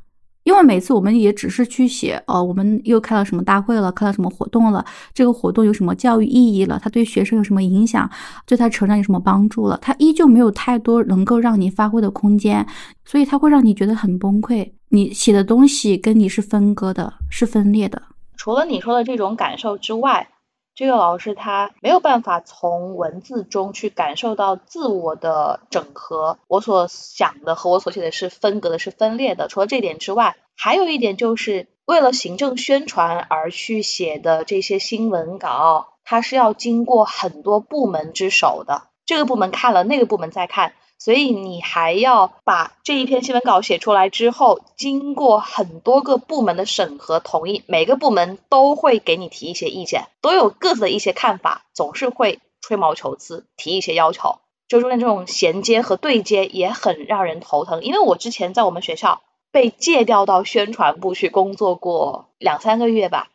[0.47, 8.09] 因为每次我们也只是去写，哦，我们又开了什么大会了，开了什么活动了，这个活动有什么教育意义了，它对学生有什么影响，
[8.45, 12.65] 对他成长有什么帮助了，它依旧没有太多能够让你发挥的空间，
[13.03, 14.71] 所以它会让你觉得很崩溃。
[14.87, 18.01] 你写的东西跟你是分割的，是分裂的。
[18.37, 20.29] 除了你说的这种感受之外。
[20.77, 29.47] 这个老师他没有办法从文字中去感受到自我的整合，我所想的和我所写的是分隔的，是分裂的。
[29.47, 40.73] 除了这点之外，还有一点就是为了行政宣传而去写的这些新闻稿，它是要经过很多部门之手的，这个部门看了，那个部门再看。
[40.99, 57.83] 所以你还要把这一篇新闻稿写出来之后，经过很多个部门的审核同意，每个部门都会给你提一些意见，都有各自的一些看法，总是会吹毛求疵，提一些要求，就中间这种衔接和对接也很让人头疼。
[57.83, 59.21] 因为我之前在我们学校
[59.51, 63.29] 被借调到宣传部去工作过两三个月吧，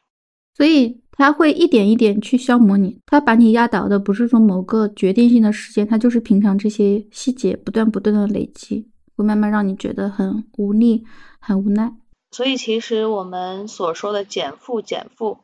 [0.55, 1.00] 所以。
[1.14, 11.05] 他会一点一点去消磨你，他把你压倒的不是说某个决定性的时间，他就是平常这些细节不断不断的累积，会慢慢让你觉得很无力、
[11.38, 11.92] 很无奈。
[12.30, 15.40] 所以其实我们所说的减负减负，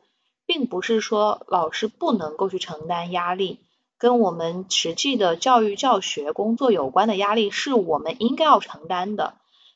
[0.47, 3.59] 并不是说老师不能够去承担压力，
[3.99, 9.35] 跟我们实际的教育教学工作有关的压力是我们应该要承担的，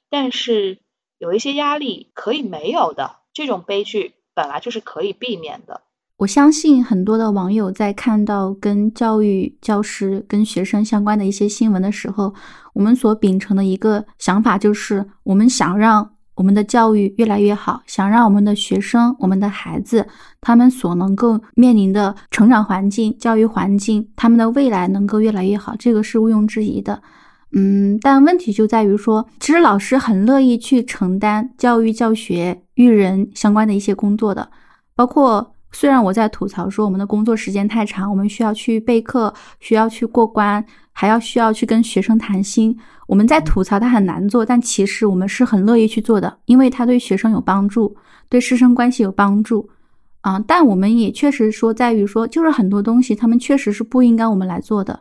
[0.10, 0.80] 但是
[1.20, 4.16] 有一些压力可以没有的，这种悲剧。
[4.34, 5.82] 本来就是可以避免的。
[6.18, 12.34] 我相信很多的网友在看到跟教育、教师、跟学生相关的一些新闻的时候，
[12.74, 20.08] 我们所秉承的一个想法就是，我们想让我们的教育越来越好，想让我们的学生、我们的孩子，
[20.40, 27.02] 他们所能够面临的成长环境、教育环境，他们的未来能够越来越好，这个是毋庸置疑的。
[27.56, 34.50] 嗯，但问题就在于说，其实老师很乐意去承担教育、教学、育人相关的一些工作的，
[34.96, 42.76] 包括虽然我在吐槽说我们的工作时间太长，我们需要去备课，需要去过关，还要需要去跟学生谈心，
[43.08, 47.96] 我们在吐槽它很难做，但其实我们是很乐意去做的，因为它对学生有帮助，
[48.30, 49.70] 对师生关系有帮助
[50.22, 50.44] 啊。
[50.48, 55.00] 但我们也确实说在于说，就是很多东西他们确实是不应该我们来做的。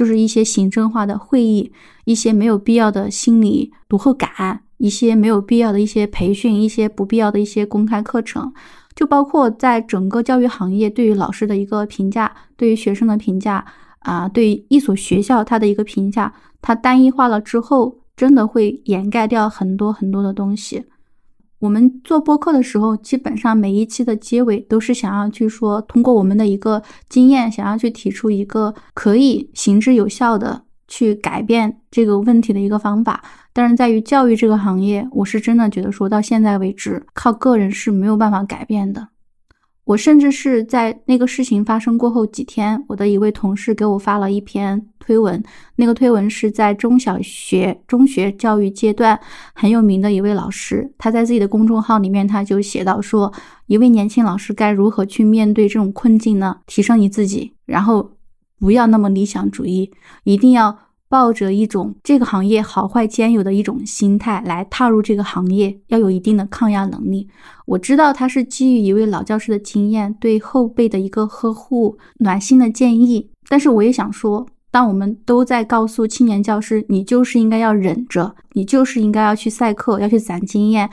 [0.00, 1.70] 就是一些行政化的会议，
[2.06, 8.50] 一些没有必要的心理读后感，一些没有必要的一些培训，一些不必要的一些公开课程，
[8.94, 13.62] 就包括在整个教育行业对于老师的一个评价，对于学生的评价
[13.98, 16.32] 啊，对于一所学校它的一个评价，
[16.62, 20.82] 它单一化了之后，真的会掩盖掉很多很多的东西。
[21.60, 33.22] 我们做播客的时候，基本上每一期的结尾都是想要去说，通过我们的一个经验，想要去提出一个可以行之有效的去改变这个问题的一个方法。
[33.52, 39.08] 但是在于教育这个行业，我是真的觉得说到现在为止，靠个人是没有办法改变的。
[39.90, 45.42] 我甚至是在那个事情发生过后几天，我的一位同事给我发了一篇推文。
[45.74, 49.18] 那个推文是在中小学、中学教育阶段
[49.52, 53.32] 很有名的一位老师，他在自己的公众号里面他就写到说，
[53.66, 56.58] 一位年轻老师该如何去面对这种困境呢？
[56.68, 58.12] 提升你自己，然后
[58.60, 59.90] 不要那么理想主义，
[60.22, 60.78] 一定要。
[61.10, 67.28] 抱着一种这个行业好坏兼有的一种心态来踏入这个行业，要有一定的抗压能力。
[67.66, 73.28] 我知道他是基于一位老教师的经验，对后辈的一个呵护、暖心的建议。
[73.48, 80.88] 但是我也想说，当我们都在告诉青年教师，你就是应该要忍着，你就是应该要去赛课，要去攒经验，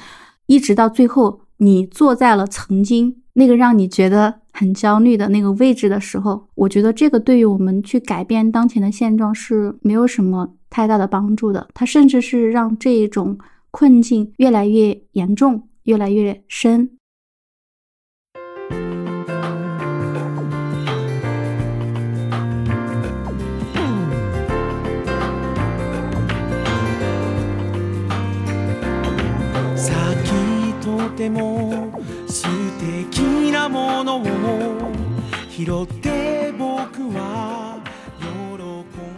[0.47, 4.41] 一直到最后，你坐在了曾经那个让你觉得。
[4.59, 11.67] 很焦虑的那个位置的时候，我觉得这个对于我们去改变当前的现状是没有什么太大的帮助的。
[11.75, 13.37] 它甚至是让这一种
[13.69, 16.89] 困境越来越严重，越来越深。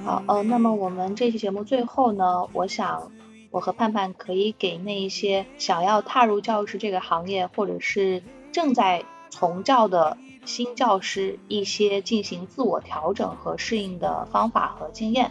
[0.04, 3.12] 好，呃，那么我们这期节目最后呢，我想
[3.52, 15.30] 我和盼盼可以给那一些想要踏入教师这个行业，或者是正在从教的新教师一些进行自我调整和适应的方法和经验。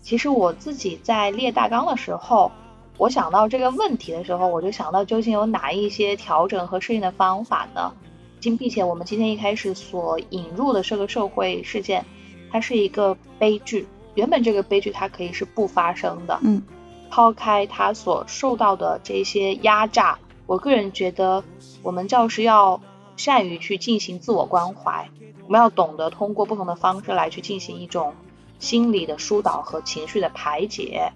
[0.00, 2.52] 其实我自己在列大纲的时候，
[2.98, 7.92] 我想到这个问题的时候，我就想到究竟有哪一些调整和适应的方法呢？
[8.40, 12.04] 并且我们今天一开始所引入的这个社会事件，
[12.50, 13.86] 它是一个悲剧。
[14.14, 16.38] 原本这个悲剧它可以是不发生的。
[16.42, 16.62] 嗯，
[17.10, 21.44] 抛开他所受到的这些压榨，我个人觉得
[21.82, 22.80] 我们教师要
[23.16, 25.10] 善于去进行自我关怀，
[25.46, 28.14] 我们要懂得通过不同的方式来去进行一种
[28.58, 31.12] 心理的疏导和情绪的排解。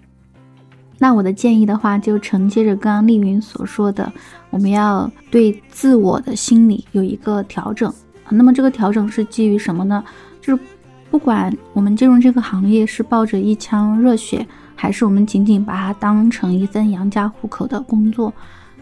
[0.97, 4.11] 那我的建议的话，就承接着刚刚丽云所说的，
[4.49, 7.93] 我们要对自我的心理有一个调整。
[8.29, 10.03] 那么这个调整是基于什么呢？
[10.41, 10.63] 就是
[11.11, 18.33] 不管我们进入这个行业是抱着一腔热血，还是我们仅仅把它当成一份养家糊口的工作，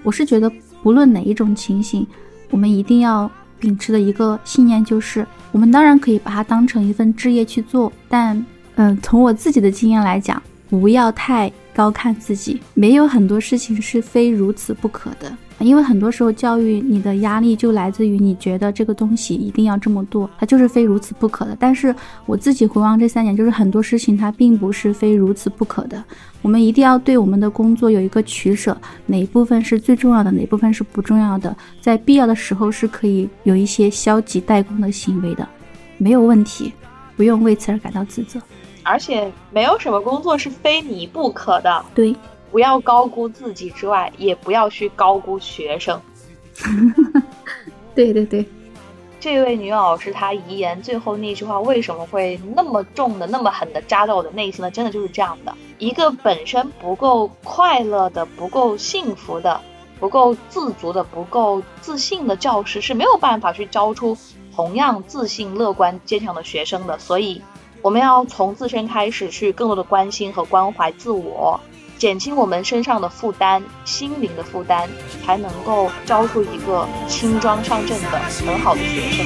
[0.03, 0.51] 我是觉得
[0.82, 2.05] 不论哪一种情形，
[2.51, 8.45] 我们一定要秉持的一个信念就是，我们当然可以把它当成一份职业去做，但
[8.76, 11.51] 嗯，从我自己的经验来讲，不要太。
[11.74, 15.36] 高看自己，没有很多事情是非如此不可的。
[15.60, 21.56] 因为很多时候教育你的压力就来自于你觉得这个东西一定要这么做，它就是非如此不可的。
[21.58, 21.96] 但是
[22.26, 26.04] 我自己回望这三年，就是很多事情它并不是非如此不可的。
[26.42, 35.48] 我们一定要对我们的工作有一个取舍，哪一部分是最重要的，哪部分是不重要的，在必要的时候是可以有一些消极怠工的行为的，
[35.98, 36.74] 没有问题，
[37.16, 38.38] 不用为此而感到自责。
[38.84, 41.86] 而且没有什么工作是非你不可的。
[41.96, 42.16] 对，
[42.52, 45.99] 不要高估自己之外，也不要去高估学生。
[47.95, 48.45] 对对对，
[49.20, 54.70] 这位女老师她遗言最后那句话为什么会那么重的、那么狠的扎到我的内心呢？
[54.70, 59.60] 真的就是这样的：一个本身不够快乐的、不够幸福的、
[59.99, 64.18] 不够自足的、不够自信的教师是没有办法去教出
[64.56, 66.99] 同样自信、乐观、坚强的学生的。
[66.99, 67.41] 所以。
[67.84, 71.60] 我们要从自身开始，去更多的关心和关怀自我，
[71.97, 74.88] 减轻我们身上的负担、心灵的负担，
[75.26, 79.26] 才能够教出一个轻装上阵的很好的学生。